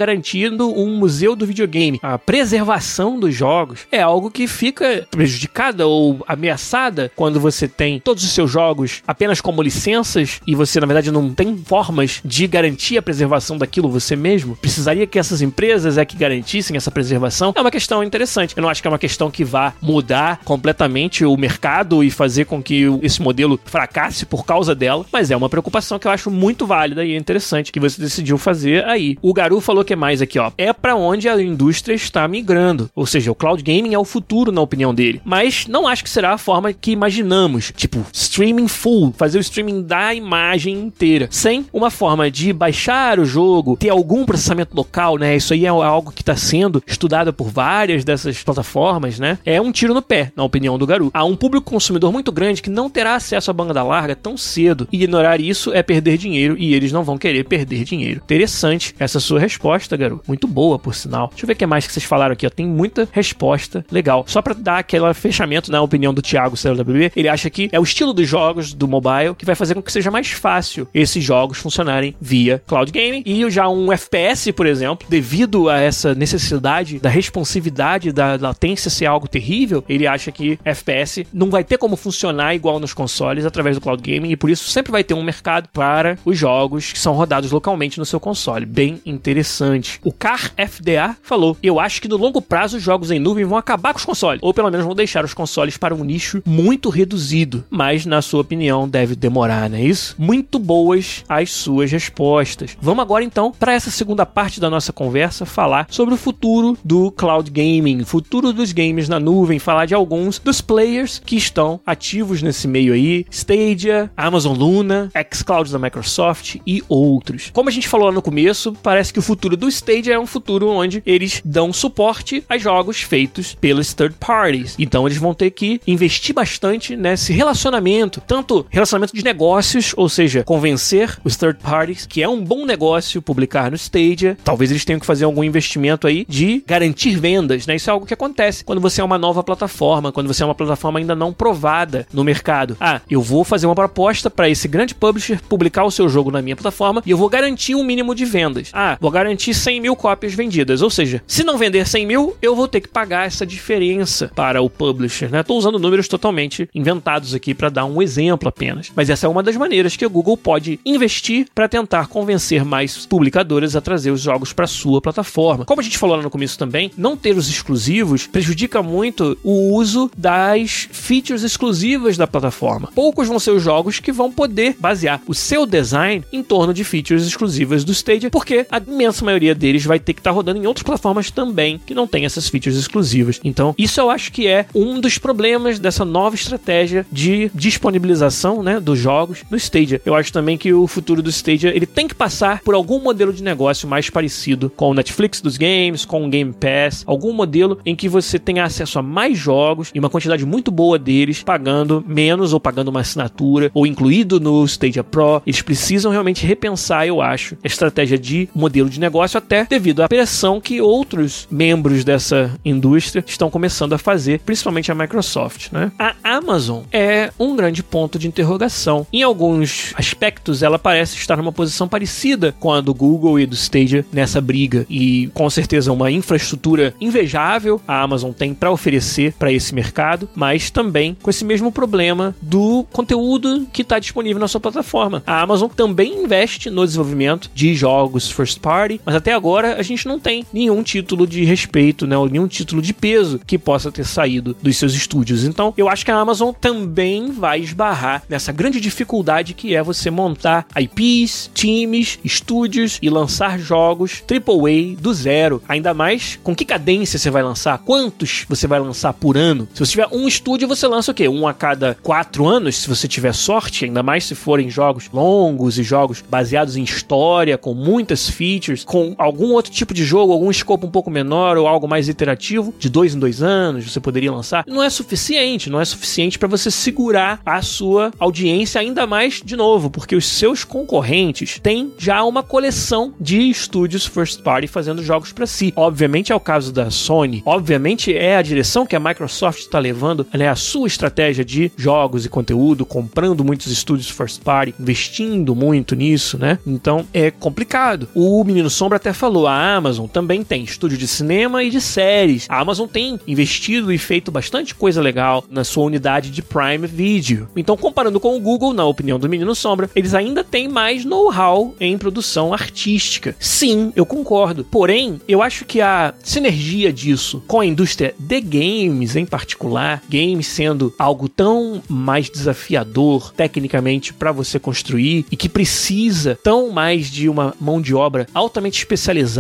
[0.54, 2.00] garantindo um museu do videogame.
[2.02, 8.24] A preservação dos jogos é algo que fica prejudicada ou ameaçada quando você tem todos
[8.24, 12.98] os seus jogos apenas como licenças e você, na verdade, não tem formas de garantir
[12.98, 14.56] a preservação daquilo você mesmo.
[14.56, 17.54] Precisaria que essas empresas é que garantissem essa preservação.
[17.56, 18.56] É uma questão interessante.
[18.56, 22.46] Eu não acho que é uma questão que vá mudar completamente o mercado e fazer
[22.46, 26.30] com que esse modelo fracasse por causa dela, mas é uma preocupação que eu acho
[26.30, 29.18] muito válida e interessante que você decidiu fazer aí.
[29.22, 30.43] O Garu falou que é mais aqui, ó.
[30.58, 32.90] É para onde a indústria está migrando.
[32.96, 35.22] Ou seja, o cloud gaming é o futuro na opinião dele.
[35.24, 39.84] Mas não acho que será a forma que imaginamos, tipo, streaming full, fazer o streaming
[39.84, 45.36] da imagem inteira, sem uma forma de baixar o jogo, ter algum processamento local, né?
[45.36, 49.38] Isso aí é algo que está sendo estudado por várias dessas plataformas, né?
[49.46, 51.12] É um tiro no pé, na opinião do Garu.
[51.14, 54.88] Há um público consumidor muito grande que não terá acesso à banda larga tão cedo.
[54.92, 58.22] Ignorar isso é perder dinheiro e eles não vão querer perder dinheiro.
[58.24, 60.22] Interessante essa sua resposta, Garu.
[60.34, 61.28] Muito boa, por sinal.
[61.28, 62.48] Deixa eu ver o que mais que vocês falaram aqui.
[62.48, 62.50] Ó.
[62.50, 64.26] Tem muita resposta legal.
[64.28, 67.84] Só para dar aquele fechamento na opinião do Thiago CLWB, ele acha que é o
[67.84, 71.60] estilo dos jogos do mobile que vai fazer com que seja mais fácil esses jogos
[71.60, 73.22] funcionarem via cloud gaming.
[73.28, 79.06] E já um FPS, por exemplo, devido a essa necessidade da responsividade da latência ser
[79.06, 83.76] algo terrível, ele acha que FPS não vai ter como funcionar igual nos consoles através
[83.76, 87.00] do cloud gaming e por isso sempre vai ter um mercado para os jogos que
[87.00, 88.66] são rodados localmente no seu console.
[88.66, 90.00] Bem interessante.
[90.04, 93.58] O Car FDA falou: Eu acho que no longo prazo os jogos em nuvem vão
[93.58, 96.88] acabar com os consoles, ou pelo menos vão deixar os consoles para um nicho muito
[96.88, 97.66] reduzido.
[97.70, 100.16] Mas, na sua opinião, deve demorar, não é isso?
[100.18, 102.78] Muito boas as suas respostas.
[102.82, 107.12] Vamos agora então para essa segunda parte da nossa conversa falar sobre o futuro do
[107.12, 112.42] cloud gaming, futuro dos games na nuvem, falar de alguns dos players que estão ativos
[112.42, 117.52] nesse meio aí, Stadia, Amazon Luna, xCloud da Microsoft e outros.
[117.52, 120.26] Como a gente falou lá no começo, parece que o futuro do Stadia é um
[120.26, 124.76] futuro onde eles dão suporte a jogos feitos pelos third parties.
[124.78, 130.44] Então eles vão ter que investir bastante nesse relacionamento, tanto relacionamento de negócios, ou seja,
[130.44, 134.38] convencer os third parties que é um bom negócio publicar no Stadia.
[134.44, 137.76] Talvez eles tenham que fazer algum investimento aí de garantir vendas, né?
[137.76, 140.56] Isso é algo que acontece quando você é uma nova plataforma, quando você é uma
[140.56, 142.78] plataforma ainda não provada no mercado.
[142.80, 146.42] Ah, eu vou fazer uma proposta para esse grande publisher publicar o seu jogo na
[146.42, 148.70] minha plataforma e eu vou garantir um mínimo de vendas.
[148.74, 150.82] Ah, vou garantir 100 mil cópias vendidas.
[150.82, 154.62] Ou seja, se não vender 100 mil, eu vou ter que pagar essa diferença para
[154.62, 155.44] o publisher, né?
[155.44, 158.92] Tô usando números totalmente inventados aqui para dar um exemplo apenas.
[158.94, 163.06] Mas essa é uma das maneiras que o Google pode investir para tentar convencer mais
[163.06, 165.64] publicadoras a trazer os jogos para sua plataforma.
[165.64, 169.74] Como a gente falou lá no começo também, não ter os exclusivos prejudica muito o
[169.74, 172.90] uso das features exclusivas da plataforma.
[172.94, 176.84] Poucos vão ser os jogos que vão poder basear o seu design em torno de
[176.84, 180.60] features exclusivas do Stadia, porque a imensa maioria deles vai ter que estar tá rodando
[180.60, 183.40] em outras plataformas também que não tem essas features exclusivas.
[183.44, 188.80] Então, isso eu acho que é um dos problemas dessa nova estratégia de disponibilização, né,
[188.80, 190.02] dos jogos no Stadia.
[190.06, 193.34] Eu acho também que o futuro do Stadia ele tem que passar por algum modelo
[193.34, 197.80] de negócio mais parecido com o Netflix dos games, com o Game Pass, algum modelo
[197.86, 202.04] em que você tenha acesso a mais jogos e uma quantidade muito boa deles, pagando
[202.08, 205.42] menos ou pagando uma assinatura ou incluído no Stadia Pro.
[205.46, 210.02] Eles precisam realmente repensar, eu acho, a estratégia de modelo de negócio até devido devido
[210.02, 215.72] à pressão que outros membros dessa indústria estão começando a fazer, principalmente a Microsoft.
[215.74, 215.92] Né?
[216.00, 219.06] A Amazon é um grande ponto de interrogação.
[219.12, 223.56] Em alguns aspectos, ela parece estar numa posição parecida com a do Google e do
[223.56, 229.52] Stadia nessa briga e com certeza uma infraestrutura invejável a Amazon tem para oferecer para
[229.52, 234.62] esse mercado, mas também com esse mesmo problema do conteúdo que está disponível na sua
[234.62, 235.22] plataforma.
[235.28, 240.08] A Amazon também investe no desenvolvimento de jogos first party, mas até agora a gente
[240.08, 244.06] não tem nenhum título de respeito, né, ou nenhum título de peso que possa ter
[244.06, 245.44] saído dos seus estúdios.
[245.44, 250.10] Então, eu acho que a Amazon também vai esbarrar nessa grande dificuldade que é você
[250.10, 255.62] montar IPs, times, estúdios e lançar jogos AAA do zero.
[255.68, 259.68] Ainda mais com que cadência você vai lançar, quantos você vai lançar por ano.
[259.74, 261.28] Se você tiver um estúdio, você lança o quê?
[261.28, 265.78] Um a cada quatro anos, se você tiver sorte, ainda mais se forem jogos longos
[265.78, 270.52] e jogos baseados em história, com muitas features, com algum outro tipo de jogo, algum
[270.52, 274.32] escopo um pouco menor ou algo mais iterativo, de dois em dois anos, você poderia
[274.32, 274.64] lançar.
[274.68, 279.56] Não é suficiente, não é suficiente para você segurar a sua audiência ainda mais de
[279.56, 285.32] novo, porque os seus concorrentes têm já uma coleção de estúdios first party fazendo jogos
[285.32, 285.74] para si.
[285.76, 290.26] Obviamente é o caso da Sony, obviamente é a direção que a Microsoft está levando,
[290.34, 295.96] é a sua estratégia de jogos e conteúdo, comprando muitos estúdios first party, investindo muito
[295.96, 296.60] nisso, né?
[296.68, 298.10] Então é complicado.
[298.14, 302.46] O Menino Sombra até falou, a Amazon também tem estúdio de cinema e de séries.
[302.50, 307.48] A Amazon tem investido e feito bastante coisa legal na sua unidade de Prime Video.
[307.56, 311.76] Então, comparando com o Google, na opinião do Menino Sombra, eles ainda têm mais know-how
[311.80, 313.36] em produção artística.
[313.40, 314.64] Sim, eu concordo.
[314.64, 320.48] Porém, eu acho que a sinergia disso com a indústria de games em particular, games
[320.48, 327.28] sendo algo tão mais desafiador tecnicamente para você construir e que precisa tão mais de
[327.28, 329.33] uma mão de obra altamente especializada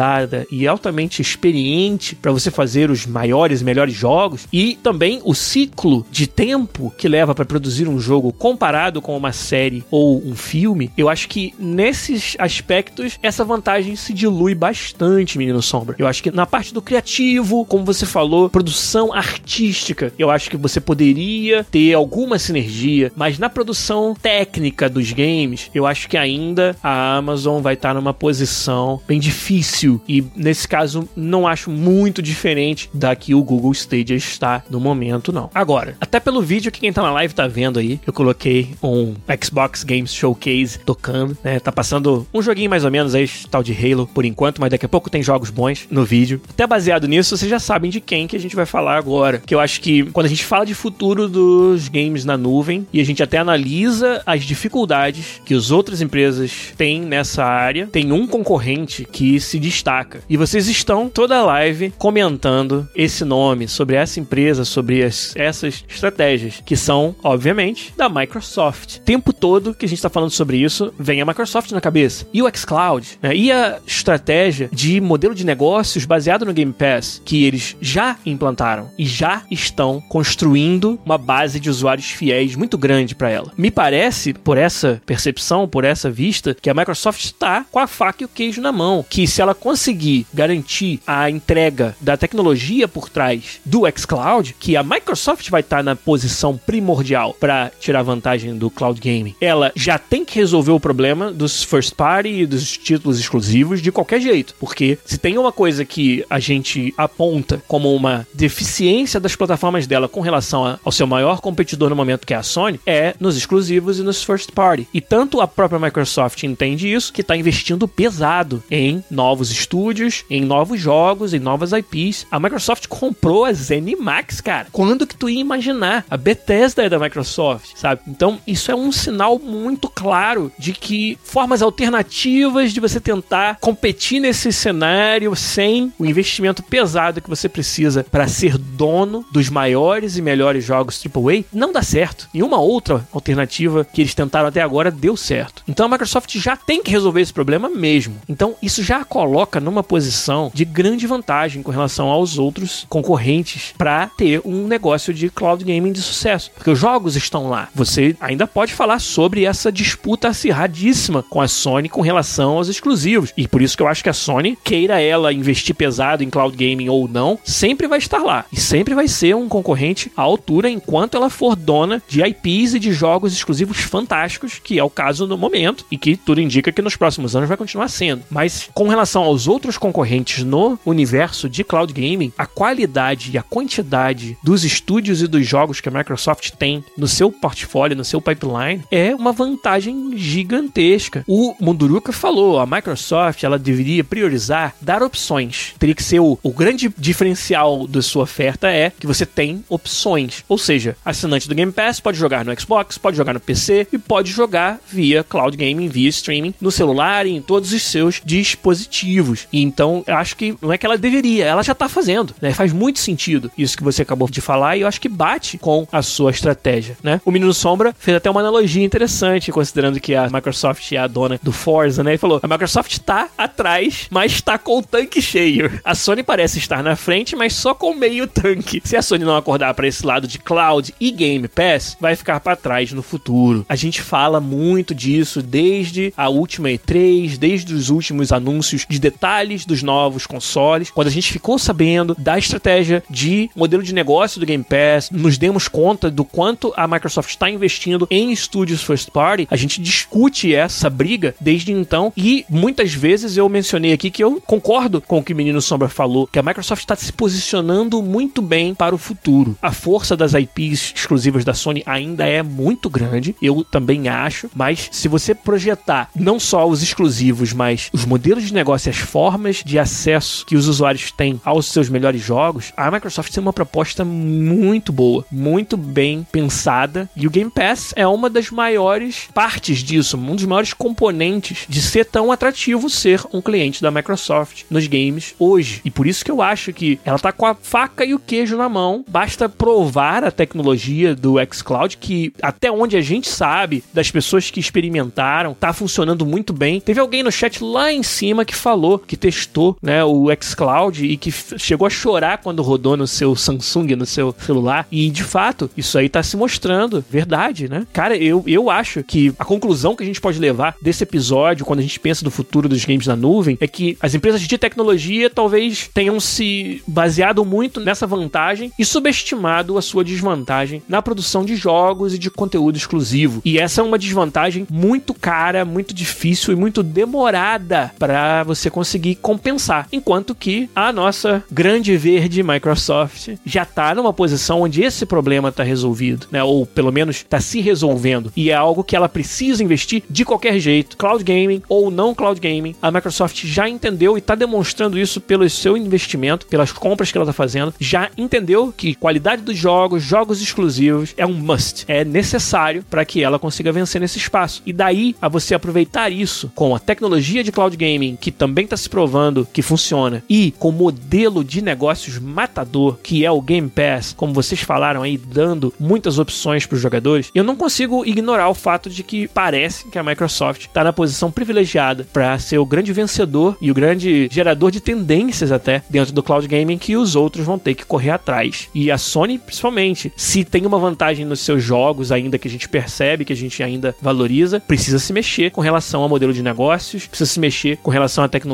[0.51, 6.05] e altamente experiente para você fazer os maiores e melhores jogos e também o ciclo
[6.11, 10.91] de tempo que leva para produzir um jogo comparado com uma série ou um filme,
[10.97, 15.95] eu acho que nesses aspectos essa vantagem se dilui bastante, menino sombra.
[15.97, 20.57] Eu acho que na parte do criativo, como você falou, produção artística, eu acho que
[20.57, 26.75] você poderia ter alguma sinergia, mas na produção técnica dos games, eu acho que ainda
[26.83, 32.89] a Amazon vai estar numa posição bem difícil e nesse caso não acho muito diferente
[32.93, 35.49] da que o Google Stadia está no momento, não.
[35.53, 39.13] Agora, até pelo vídeo que quem tá na live tá vendo aí, eu coloquei um
[39.41, 41.59] Xbox Games Showcase tocando, né?
[41.59, 44.85] Tá passando um joguinho mais ou menos aí, tal de Halo, por enquanto, mas daqui
[44.85, 46.41] a pouco tem jogos bons no vídeo.
[46.49, 49.41] Até baseado nisso, vocês já sabem de quem que a gente vai falar agora.
[49.45, 52.99] Que eu acho que quando a gente fala de futuro dos games na nuvem e
[52.99, 58.27] a gente até analisa as dificuldades que as outras empresas têm nessa área, tem um
[58.27, 60.21] concorrente que se destaca.
[60.29, 65.83] E vocês estão toda a live comentando esse nome, sobre essa empresa, sobre as, essas
[65.89, 68.97] estratégias, que são, obviamente, da Microsoft.
[68.97, 72.25] O tempo todo que a gente está falando sobre isso, vem a Microsoft na cabeça.
[72.33, 73.35] E o xCloud, né?
[73.35, 78.89] e a estratégia de modelo de negócios baseado no Game Pass, que eles já implantaram
[78.97, 83.51] e já estão construindo uma base de usuários fiéis muito grande para ela.
[83.57, 88.23] Me parece, por essa percepção, por essa vista, que a Microsoft está com a faca
[88.23, 93.07] e o queijo na mão, que se ela conseguir garantir a entrega da tecnologia por
[93.07, 98.69] trás do xCloud, que a Microsoft vai estar na posição primordial para tirar vantagem do
[98.69, 103.17] cloud gaming, ela já tem que resolver o problema dos first party e dos títulos
[103.17, 108.27] exclusivos de qualquer jeito, porque se tem uma coisa que a gente aponta como uma
[108.33, 112.43] deficiência das plataformas dela com relação ao seu maior competidor no momento que é a
[112.43, 114.89] Sony, é nos exclusivos e nos first party.
[114.93, 120.41] E tanto a própria Microsoft entende isso que está investindo pesado em novos estúdios, em
[120.41, 122.25] novos jogos, em novas IPs.
[122.31, 124.67] A Microsoft comprou a ZeniMax, cara.
[124.71, 126.05] Quando que tu ia imaginar?
[126.09, 128.01] A Bethesda é da Microsoft, sabe?
[128.07, 134.19] Então, isso é um sinal muito claro de que formas alternativas de você tentar competir
[134.19, 140.21] nesse cenário sem o investimento pesado que você precisa para ser dono dos maiores e
[140.21, 142.29] melhores jogos AAA não dá certo.
[142.33, 145.63] E uma outra alternativa que eles tentaram até agora deu certo.
[145.67, 148.15] Então a Microsoft já tem que resolver esse problema mesmo.
[148.27, 153.73] Então isso já a coloca numa posição de grande vantagem com relação aos outros concorrentes
[153.75, 156.51] para ter um negócio de cloud gaming de sucesso.
[156.53, 157.67] Porque os jogos estão lá.
[157.73, 163.33] Você ainda pode falar sobre essa disputa acirradíssima com a Sony com relação aos exclusivos.
[163.35, 166.55] E por isso que eu acho que a Sony, queira ela investir pesado em cloud
[166.55, 168.45] gaming ou não, sempre vai estar lá.
[168.53, 172.79] E sempre vai ser um concorrente à altura enquanto ela for dona de IPs e
[172.79, 176.83] de jogos exclusivos fantásticos, que é o caso no momento, e que tudo indica que
[176.83, 178.21] nos próximos anos vai continuar sendo.
[178.29, 183.43] Mas com relação aos outros concorrentes no universo de cloud gaming, a qualidade e a
[183.43, 188.21] quantidade dos estúdios e dos jogos que a Microsoft tem no seu portfólio, no seu
[188.21, 191.23] pipeline, é uma vantagem gigantesca.
[191.27, 195.73] O Munduruka falou, a Microsoft ela deveria priorizar dar opções.
[195.79, 200.43] Teria que ser o, o grande diferencial da sua oferta é que você tem opções.
[200.47, 203.97] Ou seja, assinante do Game Pass pode jogar no Xbox, pode jogar no PC e
[203.97, 209.12] pode jogar via cloud gaming, via streaming, no celular e em todos os seus dispositivos.
[209.51, 212.53] E então, eu acho que não é que ela deveria, ela já tá fazendo, né?
[212.53, 215.87] Faz muito sentido isso que você acabou de falar e eu acho que bate com
[215.91, 217.21] a sua estratégia, né?
[217.25, 221.39] O Menino Sombra fez até uma analogia interessante, considerando que a Microsoft é a dona
[221.41, 222.11] do Forza, né?
[222.11, 225.79] Ele falou: a Microsoft tá atrás, mas tá com o tanque cheio.
[225.83, 228.81] A Sony parece estar na frente, mas só com meio tanque.
[228.83, 232.39] Se a Sony não acordar para esse lado de cloud e Game Pass, vai ficar
[232.39, 233.65] para trás no futuro.
[233.67, 239.65] A gente fala muito disso desde a última E3, desde os últimos anúncios de detalhes
[239.65, 240.89] dos novos consoles.
[240.89, 245.37] Quando a gente ficou sabendo da estratégia de modelo de negócio do Game Pass, nos
[245.37, 250.55] demos conta do quanto a Microsoft está investindo em estúdios first party, a gente discute
[250.55, 255.23] essa briga desde então e muitas vezes eu mencionei aqui que eu concordo com o
[255.23, 258.97] que o Menino Sombra falou, que a Microsoft está se posicionando muito bem para o
[258.97, 259.57] futuro.
[259.61, 264.87] A força das IPs exclusivas da Sony ainda é muito grande, eu também acho, mas
[264.91, 269.79] se você projetar não só os exclusivos, mas os modelos de negócio, as formas de
[269.79, 274.93] acesso que os usuários têm aos seus melhores jogos, a Microsoft tem uma proposta muito
[274.93, 280.35] boa, muito bem pensada, e o Game Pass é uma das maiores partes disso, um
[280.35, 285.81] dos maiores componentes de ser tão atrativo ser um cliente da Microsoft nos games hoje.
[285.83, 288.55] E por isso que eu acho que ela tá com a faca e o queijo
[288.55, 294.11] na mão, basta provar a tecnologia do xCloud que até onde a gente sabe das
[294.11, 296.79] pessoas que experimentaram, tá funcionando muito bem.
[296.79, 301.17] Teve alguém no chat lá em cima que falou que testou, né, o xCloud e
[301.17, 304.87] que chegou a chorar quando rodou no seu Samsung, no seu celular.
[304.91, 307.85] E de fato, isso aí tá se mostrando verdade, né?
[307.93, 311.79] Cara, eu, eu acho que a conclusão que a gente pode levar desse episódio, quando
[311.79, 315.29] a gente pensa no futuro dos games na nuvem, é que as empresas de tecnologia
[315.29, 321.55] talvez tenham se baseado muito nessa vantagem e subestimado a sua desvantagem na produção de
[321.55, 323.41] jogos e de conteúdo exclusivo.
[323.45, 329.15] E essa é uma desvantagem muito cara, muito difícil e muito demorada para você conseguir
[329.15, 329.87] compensar.
[329.91, 335.63] Enquanto que a nossa grande verde Microsoft já está numa posição onde esse problema está
[335.63, 336.43] resolvido, né?
[336.43, 338.33] Ou pelo menos está se resolvendo.
[338.35, 340.97] E é algo que ela precisa investir de qualquer jeito.
[340.97, 345.47] Cloud gaming ou não cloud gaming, a Microsoft já entendeu e está demonstrando isso pelo
[345.49, 347.73] seu investimento, pelas compras que ela está fazendo.
[347.79, 353.21] Já entendeu que qualidade dos jogos, jogos exclusivos é um must, é necessário para que
[353.21, 354.63] ela consiga vencer nesse espaço.
[354.65, 358.77] E daí a você aproveitar isso com a tecnologia de cloud gaming que também está
[358.77, 363.69] se provando que funciona e com o modelo de negócios matador que é o Game
[363.69, 368.49] Pass, como vocês falaram aí, dando muitas opções para os jogadores, eu não consigo ignorar
[368.49, 372.65] o fato de que parece que a Microsoft está na posição privilegiada para ser o
[372.65, 377.15] grande vencedor e o grande gerador de tendências até dentro do cloud gaming que os
[377.15, 378.69] outros vão ter que correr atrás.
[378.73, 382.69] E a Sony, principalmente, se tem uma vantagem nos seus jogos ainda que a gente
[382.69, 387.07] percebe, que a gente ainda valoriza, precisa se mexer com relação ao modelo de negócios,
[387.07, 388.52] precisa se mexer com relação à tecnologia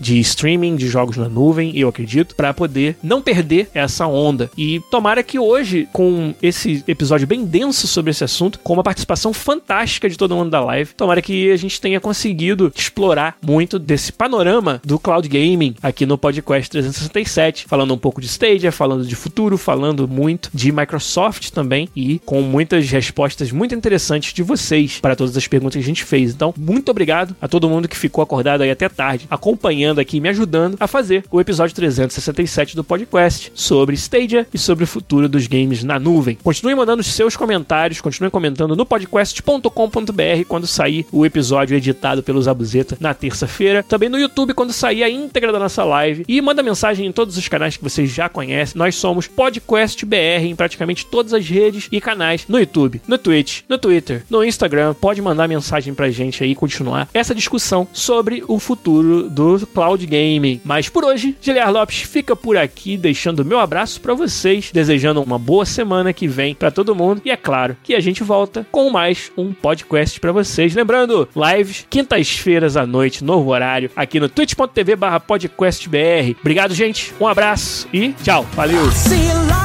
[0.00, 4.50] de streaming de jogos na nuvem, eu acredito, para poder não perder essa onda.
[4.56, 9.32] E tomara que hoje, com esse episódio bem denso sobre esse assunto, com uma participação
[9.32, 14.12] fantástica de todo mundo da live, tomara que a gente tenha conseguido explorar muito desse
[14.12, 19.14] panorama do cloud gaming aqui no podcast 367, falando um pouco de Stadia, falando de
[19.14, 25.16] futuro, falando muito de Microsoft também e com muitas respostas muito interessantes de vocês para
[25.16, 26.32] todas as perguntas que a gente fez.
[26.32, 30.28] Então, muito obrigado a todo mundo que ficou acordado aí até tarde, acompanhando aqui, me
[30.28, 35.46] ajudando a fazer o episódio 367 do podcast sobre Stadia e sobre o futuro dos
[35.46, 36.38] games na nuvem.
[36.42, 42.96] Continue mandando seus comentários, continue comentando no podcast.com.br quando sair o episódio editado pelo Zabuzeta
[43.00, 43.82] na terça-feira.
[43.82, 46.24] Também no YouTube quando sair a íntegra da nossa live.
[46.28, 48.78] E manda mensagem em todos os canais que vocês já conhecem.
[48.78, 53.62] Nós somos Podcast BR em praticamente todas as redes e canais no YouTube, no Twitch,
[53.68, 54.94] no Twitter, no Instagram.
[54.94, 60.04] Pode mandar mensagem pra gente aí e continuar essa discussão sobre o futuro do cloud
[60.06, 60.60] gaming.
[60.64, 65.38] Mas por hoje, Giliar Lopes fica por aqui, deixando meu abraço para vocês, desejando uma
[65.38, 67.22] boa semana que vem para todo mundo.
[67.24, 70.74] E é claro que a gente volta com mais um podcast para vocês.
[70.74, 76.36] Lembrando, lives quintas-feiras à noite, novo horário, aqui no twitch.tv barra podcastbr.
[76.40, 77.14] Obrigado, gente.
[77.20, 78.44] Um abraço e tchau.
[78.54, 79.55] Valeu!